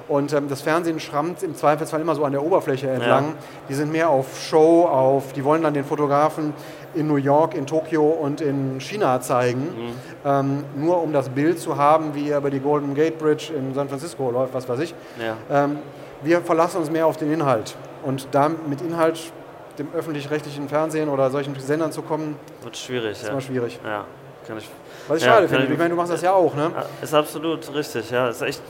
Und 0.09 0.33
ähm, 0.33 0.49
das 0.49 0.63
Fernsehen 0.63 1.01
schrammt 1.01 1.43
im 1.43 1.57
Zweifelsfall 1.57 2.01
immer 2.01 2.15
so 2.15 2.25
an 2.25 2.33
der 2.33 2.45
Oberfläche 2.45 2.89
entlang. 2.89 3.25
Ja. 3.25 3.35
Die 3.69 3.75
sind 3.75 3.91
mehr 3.91 4.09
auf 4.09 4.41
Show, 4.41 4.85
auf, 4.85 5.33
die 5.33 5.45
wollen 5.45 5.63
dann 5.63 5.75
den 5.75 5.85
Fotografen 5.85 6.55
in 6.95 7.09
New 7.09 7.17
York, 7.17 7.55
in 7.55 7.67
Tokio 7.67 8.07
und 8.09 8.41
in 8.41 8.81
China 8.81 9.21
zeigen, 9.21 9.63
mhm. 9.63 9.93
ähm, 10.25 10.65
nur 10.77 11.03
um 11.03 11.13
das 11.13 11.29
Bild 11.29 11.59
zu 11.59 11.77
haben, 11.77 12.15
wie 12.15 12.31
er 12.31 12.39
über 12.39 12.51
die 12.51 12.61
Golden 12.61 12.95
Gate 12.95 13.19
Bridge 13.19 13.53
in 13.57 13.75
San 13.75 13.89
Francisco 13.89 14.31
läuft, 14.31 14.55
was 14.55 14.69
weiß 14.69 14.81
ich. 14.81 14.95
Ja. 15.21 15.65
Ähm, 15.65 15.79
wir 16.23 16.41
verlassen 16.41 16.79
uns 16.79 16.91
mehr 16.91 17.07
auf 17.07 17.17
den 17.17 17.33
Inhalt. 17.33 17.77
Und 18.05 18.29
da 18.31 18.49
mit 18.49 18.81
Inhalt 18.81 19.33
dem 19.79 19.89
öffentlich-rechtlichen 19.95 20.69
Fernsehen 20.69 21.09
oder 21.09 21.31
solchen 21.31 21.59
Sendern 21.59 21.93
zu 21.93 22.03
kommen, 22.03 22.37
wird 22.63 22.77
schwierig. 22.77 23.13
Ist 23.13 23.25
ja. 23.25 23.31
immer 23.31 23.41
schwierig. 23.41 23.79
Ja, 23.85 24.05
kann 24.47 24.59
ich. 24.59 24.69
Was 25.09 25.19
ich 25.19 25.25
ja, 25.25 25.35
schade 25.35 25.49
finde. 25.49 25.65
Ich, 25.65 25.71
ich 25.71 25.79
meine, 25.79 25.91
du 25.91 25.97
machst 25.97 26.13
das 26.13 26.23
ja 26.23 26.33
auch, 26.33 26.55
ne? 26.55 26.71
Ist 27.03 27.15
absolut 27.15 27.73
richtig, 27.75 28.11
ja. 28.11 28.29
Ist 28.29 28.43
echt 28.43 28.63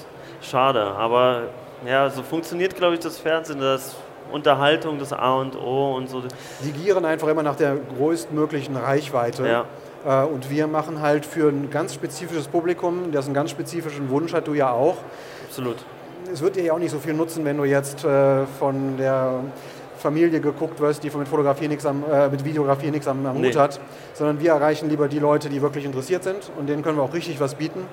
schade. 0.43 0.83
Aber 0.83 1.43
ja, 1.87 2.11
so 2.11 2.23
funktioniert, 2.23 2.77
glaube 2.77 2.95
ich, 2.95 3.01
das 3.01 3.19
Fernsehen. 3.19 3.61
Das 3.61 3.97
Unterhaltung, 4.33 4.99
das 4.99 5.13
A 5.13 5.35
und 5.35 5.57
O 5.57 5.95
und 5.97 6.09
so. 6.09 6.23
Die 6.65 6.73
gieren 6.73 7.05
einfach 7.05 7.29
immer 7.29 7.43
nach 7.43 7.57
der 7.57 7.77
größtmöglichen 7.97 8.77
Reichweite. 8.77 9.47
Ja. 9.47 10.25
Äh, 10.25 10.27
und 10.27 10.51
wir 10.51 10.67
machen 10.67 11.01
halt 11.01 11.25
für 11.27 11.49
ein 11.49 11.71
ganz 11.71 11.95
spezifisches 11.95 12.49
Publikum, 12.49 13.13
das 13.13 13.27
einen 13.27 13.35
ganz 13.35 13.51
spezifischen 13.51 14.11
Wunsch 14.11 14.33
hat, 14.33 14.47
du 14.47 14.55
ja 14.55 14.71
auch. 14.71 14.97
Absolut. 15.49 15.77
Es 16.33 16.43
wird 16.43 16.57
dir 16.57 16.65
ja 16.65 16.73
auch 16.73 16.79
nicht 16.79 16.91
so 16.91 16.99
viel 16.99 17.15
nutzen, 17.15 17.45
wenn 17.45 17.57
du 17.57 17.65
jetzt 17.65 18.05
äh, 18.05 18.47
von 18.59 18.97
der 18.97 19.41
Familie 19.99 20.41
geguckt 20.41 20.81
wirst, 20.81 21.03
die 21.03 21.11
mit 21.11 21.29
Fotografie 21.29 21.69
nichts 21.69 21.87
am, 21.87 22.05
äh, 22.11 22.29
mit 22.29 22.45
Videografie 22.45 22.91
nichts 22.91 23.09
am, 23.09 23.25
am 23.27 23.41
nee. 23.41 23.49
Hut 23.49 23.57
hat, 23.57 23.81
sondern 24.15 24.41
wir 24.41 24.53
erreichen 24.53 24.89
lieber 24.89 25.09
die 25.09 25.19
Leute, 25.19 25.49
die 25.49 25.63
wirklich 25.63 25.85
interessiert 25.85 26.25
sind 26.25 26.51
und 26.59 26.69
denen 26.69 26.83
können 26.83 26.97
wir 26.97 27.03
auch 27.03 27.15
richtig 27.15 27.41
was 27.41 27.55
bieten. 27.55 27.87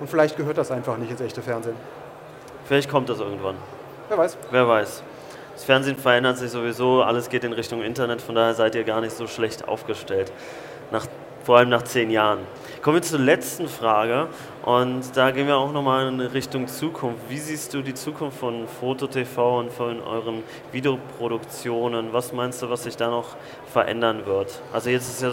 Und 0.00 0.10
vielleicht 0.10 0.36
gehört 0.36 0.58
das 0.58 0.70
einfach 0.70 0.98
nicht 0.98 1.10
ins 1.10 1.20
echte 1.20 1.42
Fernsehen. 1.42 1.76
Vielleicht 2.66 2.90
kommt 2.90 3.08
das 3.08 3.20
irgendwann. 3.20 3.56
Wer 4.08 4.18
weiß. 4.18 4.36
Wer 4.50 4.68
weiß. 4.68 5.02
Das 5.54 5.64
Fernsehen 5.64 5.96
verändert 5.96 6.36
sich 6.36 6.50
sowieso, 6.50 7.02
alles 7.02 7.30
geht 7.30 7.42
in 7.44 7.52
Richtung 7.54 7.82
Internet, 7.82 8.20
von 8.20 8.34
daher 8.34 8.54
seid 8.54 8.74
ihr 8.74 8.84
gar 8.84 9.00
nicht 9.00 9.16
so 9.16 9.26
schlecht 9.26 9.66
aufgestellt. 9.66 10.30
Nach, 10.90 11.06
vor 11.44 11.58
allem 11.58 11.70
nach 11.70 11.82
zehn 11.82 12.10
Jahren. 12.10 12.40
Kommen 12.86 12.98
wir 12.98 13.02
zur 13.02 13.18
letzten 13.18 13.66
Frage 13.66 14.28
und 14.64 15.16
da 15.16 15.32
gehen 15.32 15.48
wir 15.48 15.56
auch 15.56 15.72
nochmal 15.72 16.06
in 16.06 16.20
Richtung 16.20 16.68
Zukunft. 16.68 17.18
Wie 17.28 17.38
siehst 17.38 17.74
du 17.74 17.82
die 17.82 17.94
Zukunft 17.94 18.38
von 18.38 18.68
FotoTV 18.68 19.58
und 19.58 19.72
von 19.72 20.00
euren 20.00 20.44
Videoproduktionen? 20.70 22.12
Was 22.12 22.32
meinst 22.32 22.62
du, 22.62 22.70
was 22.70 22.84
sich 22.84 22.96
da 22.96 23.10
noch 23.10 23.34
verändern 23.72 24.24
wird? 24.24 24.62
Also 24.72 24.90
jetzt 24.90 25.08
ist 25.08 25.22
ja 25.22 25.32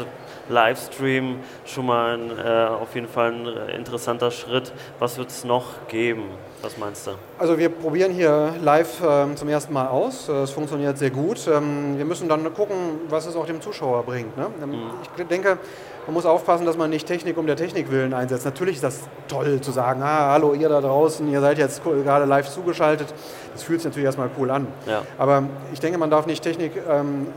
Livestream 0.50 1.42
schon 1.64 1.86
mal 1.86 2.18
ein, 2.18 2.32
äh, 2.32 2.70
auf 2.70 2.96
jeden 2.96 3.08
Fall 3.08 3.32
ein 3.32 3.70
interessanter 3.70 4.32
Schritt. 4.32 4.74
Was 4.98 5.20
wird 5.20 5.30
es 5.30 5.44
noch 5.44 5.88
geben? 5.88 6.24
Was 6.64 6.80
meinst 6.80 7.06
du? 7.06 7.12
Also 7.38 7.56
wir 7.60 7.70
probieren 7.70 8.14
hier 8.14 8.56
live 8.64 9.00
äh, 9.04 9.36
zum 9.36 9.50
ersten 9.50 9.74
Mal 9.74 9.90
aus. 9.90 10.28
Es 10.28 10.50
funktioniert 10.50 10.98
sehr 10.98 11.12
gut. 11.12 11.48
Ähm, 11.48 12.00
wir 12.00 12.06
müssen 12.06 12.28
dann 12.28 12.52
gucken, 12.56 13.02
was 13.10 13.28
es 13.28 13.36
auch 13.36 13.46
dem 13.46 13.62
Zuschauer 13.62 14.02
bringt. 14.02 14.36
Ne? 14.36 14.48
Ähm, 14.64 14.70
mhm. 14.72 14.92
Ich 15.18 15.28
denke, 15.28 15.60
man 16.06 16.14
muss 16.14 16.26
aufpassen, 16.26 16.66
dass 16.66 16.78
man 16.78 16.90
nicht 16.90 17.08
Technik 17.08 17.38
um 17.38 17.48
der 17.48 17.56
Technik 17.56 17.90
willen 17.92 18.14
einsetzt. 18.14 18.46
Natürlich 18.46 18.76
ist 18.76 18.84
das 18.84 19.02
toll 19.28 19.62
zu 19.62 19.72
sagen, 19.72 20.02
ah, 20.04 20.32
hallo 20.32 20.54
ihr 20.54 20.70
da 20.70 20.82
draußen, 20.82 21.28
ihr 21.32 21.40
seid 21.40 21.58
jetzt 21.58 21.82
gerade 21.84 22.26
live 22.26 22.50
zugeschaltet. 22.50 23.14
Das 23.54 23.64
fühlt 23.64 23.80
sich 23.80 23.90
natürlich 23.90 24.06
erstmal 24.06 24.30
cool 24.38 24.52
an. 24.52 24.68
Ja. 24.86 25.04
Aber 25.18 25.44
ich 25.72 25.80
denke, 25.80 25.98
man 25.98 26.10
darf 26.10 26.26
nicht 26.26 26.44
Technik 26.44 26.74
ähm, 26.90 27.28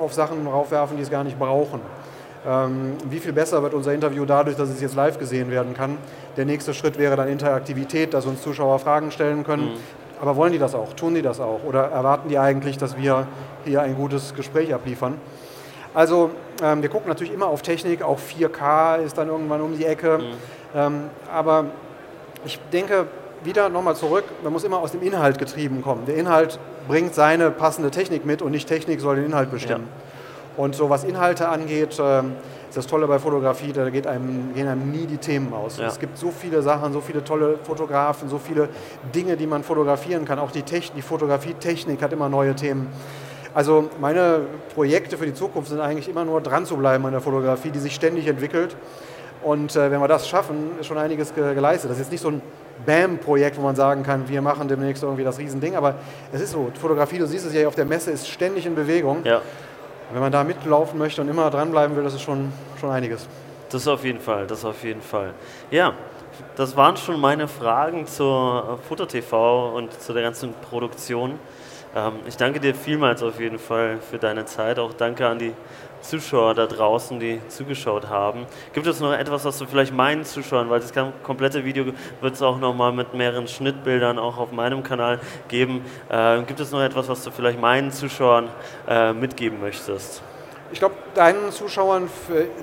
auf 0.00 0.12
Sachen 0.14 0.46
raufwerfen, 0.46 0.96
die 0.96 1.02
es 1.02 1.10
gar 1.10 1.24
nicht 1.24 1.38
brauchen. 1.38 1.80
Ähm, 2.46 2.94
wie 3.08 3.18
viel 3.18 3.32
besser 3.32 3.62
wird 3.62 3.74
unser 3.74 3.92
Interview 3.92 4.24
dadurch, 4.24 4.56
dass 4.56 4.68
es 4.68 4.80
jetzt 4.80 4.94
live 4.94 5.18
gesehen 5.18 5.50
werden 5.50 5.74
kann? 5.74 5.98
Der 6.36 6.44
nächste 6.44 6.74
Schritt 6.74 6.98
wäre 6.98 7.16
dann 7.16 7.28
Interaktivität, 7.28 8.14
dass 8.14 8.26
uns 8.26 8.42
Zuschauer 8.42 8.78
Fragen 8.78 9.10
stellen 9.10 9.44
können. 9.44 9.74
Mhm. 9.74 9.78
Aber 10.20 10.34
wollen 10.34 10.52
die 10.52 10.58
das 10.58 10.74
auch? 10.74 10.94
Tun 10.94 11.14
die 11.14 11.22
das 11.22 11.38
auch? 11.40 11.60
Oder 11.64 11.84
erwarten 11.90 12.28
die 12.28 12.38
eigentlich, 12.38 12.78
dass 12.78 12.96
wir 12.96 13.28
hier 13.64 13.82
ein 13.82 13.94
gutes 13.94 14.34
Gespräch 14.34 14.74
abliefern? 14.74 15.20
Also 15.94 16.30
ähm, 16.62 16.82
wir 16.82 16.88
gucken 16.88 17.08
natürlich 17.08 17.32
immer 17.32 17.46
auf 17.46 17.62
Technik, 17.62 18.02
auch 18.02 18.18
4K 18.18 18.98
ist 18.98 19.18
dann 19.18 19.28
irgendwann 19.28 19.60
um 19.60 19.76
die 19.76 19.84
Ecke. 19.84 20.18
Mhm. 20.18 20.24
Ähm, 20.74 21.04
aber 21.32 21.66
ich 22.44 22.58
denke, 22.72 23.06
wieder 23.44 23.68
nochmal 23.68 23.96
zurück, 23.96 24.24
man 24.42 24.52
muss 24.52 24.64
immer 24.64 24.78
aus 24.78 24.92
dem 24.92 25.02
Inhalt 25.02 25.38
getrieben 25.38 25.82
kommen. 25.82 26.06
Der 26.06 26.16
Inhalt 26.16 26.58
bringt 26.88 27.14
seine 27.14 27.50
passende 27.50 27.90
Technik 27.90 28.24
mit 28.24 28.42
und 28.42 28.50
nicht 28.50 28.68
Technik 28.68 29.00
soll 29.00 29.16
den 29.16 29.26
Inhalt 29.26 29.50
bestimmen. 29.50 29.86
Ja. 29.86 30.64
Und 30.64 30.74
so 30.74 30.90
was 30.90 31.04
Inhalte 31.04 31.48
angeht, 31.48 31.96
ähm, 32.00 32.32
ist 32.68 32.76
das 32.76 32.86
Tolle 32.86 33.06
bei 33.06 33.18
Fotografie, 33.18 33.72
da 33.72 33.88
geht 33.90 34.06
einem, 34.06 34.52
gehen 34.54 34.66
einem 34.66 34.90
nie 34.90 35.06
die 35.06 35.16
Themen 35.18 35.52
aus. 35.52 35.78
Ja. 35.78 35.86
Es 35.86 35.98
gibt 35.98 36.18
so 36.18 36.30
viele 36.30 36.62
Sachen, 36.62 36.92
so 36.92 37.00
viele 37.00 37.22
tolle 37.22 37.58
Fotografen, 37.62 38.28
so 38.28 38.38
viele 38.38 38.68
Dinge, 39.14 39.36
die 39.36 39.46
man 39.46 39.62
fotografieren 39.62 40.24
kann. 40.24 40.38
Auch 40.38 40.50
die, 40.50 40.62
Technik, 40.62 40.96
die 40.96 41.02
Fotografietechnik 41.02 42.02
hat 42.02 42.12
immer 42.12 42.28
neue 42.28 42.54
Themen. 42.54 42.88
Also 43.58 43.90
meine 44.00 44.42
Projekte 44.72 45.18
für 45.18 45.26
die 45.26 45.34
Zukunft 45.34 45.70
sind 45.70 45.80
eigentlich 45.80 46.08
immer 46.08 46.24
nur 46.24 46.40
dran 46.40 46.64
zu 46.64 46.76
bleiben 46.76 47.04
an 47.06 47.10
der 47.10 47.20
Fotografie, 47.20 47.72
die 47.72 47.80
sich 47.80 47.92
ständig 47.92 48.28
entwickelt. 48.28 48.76
Und 49.42 49.74
äh, 49.74 49.90
wenn 49.90 50.00
wir 50.00 50.06
das 50.06 50.28
schaffen, 50.28 50.78
ist 50.78 50.86
schon 50.86 50.96
einiges 50.96 51.34
ge 51.34 51.56
geleistet. 51.56 51.90
Das 51.90 51.96
ist 51.96 52.04
jetzt 52.04 52.12
nicht 52.12 52.20
so 52.20 52.28
ein 52.28 52.42
BAM-Projekt, 52.86 53.58
wo 53.58 53.62
man 53.62 53.74
sagen 53.74 54.04
kann, 54.04 54.28
wir 54.28 54.42
machen 54.42 54.68
demnächst 54.68 55.02
irgendwie 55.02 55.24
das 55.24 55.40
Riesending, 55.40 55.74
aber 55.74 55.96
es 56.32 56.40
ist 56.40 56.52
so, 56.52 56.70
Fotografie, 56.80 57.18
du 57.18 57.26
siehst 57.26 57.46
es 57.46 57.52
ja 57.52 57.66
auf 57.66 57.74
der 57.74 57.84
Messe, 57.84 58.12
ist 58.12 58.28
ständig 58.28 58.64
in 58.64 58.76
Bewegung. 58.76 59.24
Ja. 59.24 59.42
Wenn 60.12 60.20
man 60.20 60.30
da 60.30 60.44
mitlaufen 60.44 60.96
möchte 60.96 61.20
und 61.20 61.28
immer 61.28 61.50
dranbleiben 61.50 61.96
will, 61.96 62.04
das 62.04 62.14
ist 62.14 62.22
schon, 62.22 62.52
schon 62.80 62.90
einiges. 62.90 63.26
Das 63.70 63.88
auf 63.88 64.04
jeden 64.04 64.20
Fall, 64.20 64.46
das 64.46 64.64
auf 64.64 64.84
jeden 64.84 65.02
Fall. 65.02 65.34
Ja, 65.72 65.94
das 66.54 66.76
waren 66.76 66.96
schon 66.96 67.20
meine 67.20 67.48
Fragen 67.48 68.06
zur 68.06 68.78
Foto-TV 68.88 69.74
und 69.74 70.00
zu 70.00 70.12
der 70.12 70.22
ganzen 70.22 70.54
Produktion. 70.70 71.40
Ähm, 71.94 72.14
ich 72.26 72.36
danke 72.36 72.60
dir 72.60 72.74
vielmals 72.74 73.22
auf 73.22 73.40
jeden 73.40 73.58
Fall 73.58 73.98
für 73.98 74.18
deine 74.18 74.44
Zeit. 74.44 74.78
Auch 74.78 74.92
danke 74.92 75.26
an 75.26 75.38
die 75.38 75.52
Zuschauer 76.00 76.54
da 76.54 76.66
draußen, 76.66 77.18
die 77.18 77.40
zugeschaut 77.48 78.08
haben. 78.08 78.46
Gibt 78.72 78.86
es 78.86 79.00
noch 79.00 79.12
etwas, 79.12 79.44
was 79.44 79.58
du 79.58 79.66
vielleicht 79.66 79.92
meinen 79.92 80.24
Zuschauern, 80.24 80.70
weil 80.70 80.80
das 80.80 80.92
komplette 81.22 81.64
Video 81.64 81.86
wird 82.20 82.34
es 82.34 82.42
auch 82.42 82.58
nochmal 82.58 82.92
mit 82.92 83.14
mehreren 83.14 83.48
Schnittbildern 83.48 84.18
auch 84.18 84.38
auf 84.38 84.52
meinem 84.52 84.82
Kanal 84.82 85.18
geben. 85.48 85.84
Äh, 86.08 86.42
gibt 86.42 86.60
es 86.60 86.70
noch 86.70 86.82
etwas, 86.82 87.08
was 87.08 87.24
du 87.24 87.30
vielleicht 87.30 87.60
meinen 87.60 87.90
Zuschauern 87.90 88.48
äh, 88.88 89.12
mitgeben 89.12 89.60
möchtest? 89.60 90.22
Ich 90.70 90.78
glaube, 90.78 90.96
deinen 91.14 91.50
Zuschauern, 91.50 92.10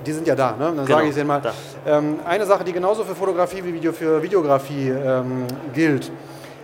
die 0.06 0.12
sind 0.12 0.28
ja 0.28 0.36
da, 0.36 0.52
ne? 0.52 0.58
dann 0.58 0.74
genau, 0.76 0.86
sage 0.86 1.04
ich 1.06 1.10
es 1.10 1.16
Ihnen 1.16 1.26
mal. 1.26 1.42
Ähm, 1.84 2.20
eine 2.24 2.46
Sache, 2.46 2.62
die 2.62 2.72
genauso 2.72 3.02
für 3.02 3.16
Fotografie 3.16 3.64
wie 3.64 3.74
Video 3.74 3.92
für 3.92 4.22
Videografie 4.22 4.90
ähm, 4.90 5.46
gilt. 5.74 6.12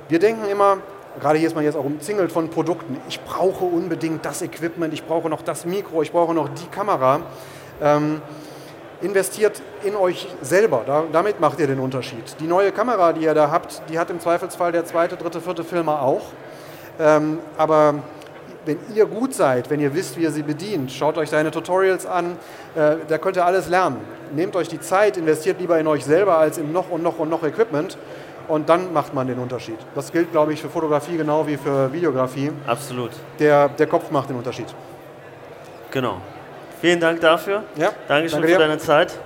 Wir 0.09 0.21
denken 0.21 0.49
immer, 0.49 0.79
gerade 1.21 1.39
hier 1.39 1.49
ist 1.49 1.55
man 1.55 1.65
jetzt 1.65 1.77
auch 1.77 1.85
umzingelt 1.85 2.33
von 2.33 2.49
Produkten. 2.49 2.97
Ich 3.09 3.21
brauche 3.21 3.65
unbedingt 3.65 4.25
das 4.25 4.43
Equipment, 4.43 4.93
ich 4.95 5.05
brauche 5.05 5.29
noch 5.29 5.43
das 5.43 5.65
Mikro, 5.65 6.03
ich 6.03 6.13
brauche 6.13 6.35
noch 6.35 6.49
die 6.49 6.67
Kamera. 6.67 7.21
Ähm, 7.81 8.23
investiert 9.03 9.61
in 9.83 9.97
euch 9.97 10.29
selber, 10.43 10.83
da, 10.87 11.05
damit 11.11 11.41
macht 11.41 11.59
ihr 11.59 11.67
den 11.67 11.81
Unterschied. 11.81 12.37
Die 12.39 12.47
neue 12.47 12.71
Kamera, 12.71 13.13
die 13.13 13.23
ihr 13.23 13.35
da 13.35 13.51
habt, 13.51 13.83
die 13.91 13.99
hat 13.99 14.11
im 14.11 14.21
Zweifelsfall 14.21 14.73
der 14.73 14.85
zweite, 14.85 15.17
dritte, 15.17 15.41
vierte 15.41 15.65
Filmer 15.65 16.03
auch. 16.03 16.23
Ähm, 17.01 17.41
aber 17.59 17.95
wenn 18.65 18.79
ihr 18.95 19.07
gut 19.07 19.35
seid, 19.35 19.71
wenn 19.71 19.81
ihr 19.81 19.93
wisst, 19.95 20.17
wie 20.17 20.23
ihr 20.23 20.31
sie 20.31 20.45
bedient, 20.45 20.93
schaut 20.93 21.19
euch 21.19 21.31
seine 21.31 21.51
Tutorials 21.51 22.07
an, 22.07 22.37
äh, 22.77 22.97
da 23.09 23.19
könnt 23.19 23.37
ihr 23.37 23.45
alles 23.45 23.69
lernen. 23.69 23.97
Nehmt 24.35 24.55
euch 24.55 24.69
die 24.69 24.81
Zeit, 24.81 25.17
investiert 25.17 25.59
lieber 25.61 25.79
in 25.81 25.87
euch 25.89 26.05
selber 26.05 26.39
als 26.39 26.59
in 26.59 26.73
noch 26.73 26.91
und 26.91 27.03
noch 27.03 27.19
und 27.19 27.29
noch 27.29 27.43
Equipment 27.43 27.99
und 28.53 28.69
dann 28.69 28.93
macht 28.93 29.15
man 29.15 29.27
den 29.27 29.39
Unterschied. 29.39 29.79
Das 29.95 30.13
gilt, 30.13 30.31
glaube 30.31 30.53
ich, 30.53 30.61
für 30.61 30.69
Fotografie 30.69 31.17
genau 31.17 31.47
wie 31.47 31.57
für 31.57 31.91
Videografie. 31.91 32.53
Absolut. 32.67 33.11
Der, 33.39 33.71
der 33.71 33.87
Kopf 33.87 34.11
macht 34.11 34.29
den 34.29 34.37
Unterschied. 34.37 34.67
Genau. 35.91 36.19
Vielen 36.83 37.01
Dank 37.01 37.23
dafür. 37.23 37.65
Ja, 37.77 37.93
Dankeschön 38.09 38.43
danke 38.43 38.55
für 38.55 38.61
deine 38.61 38.77
Zeit. 38.77 39.19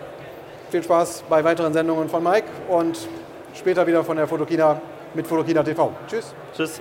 Viel 0.71 0.85
Spaß 0.85 1.25
bei 1.29 1.43
weiteren 1.43 1.73
Sendungen 1.73 2.09
von 2.09 2.23
Mike 2.23 2.47
und 2.69 3.09
später 3.53 3.85
wieder 3.85 4.05
von 4.05 4.17
der 4.17 4.29
Fotokina 4.29 4.81
mit 5.13 5.27
Fotokina 5.27 5.65
TV. 5.65 5.93
Tschüss. 6.07 6.33
Tschüss. 6.57 6.81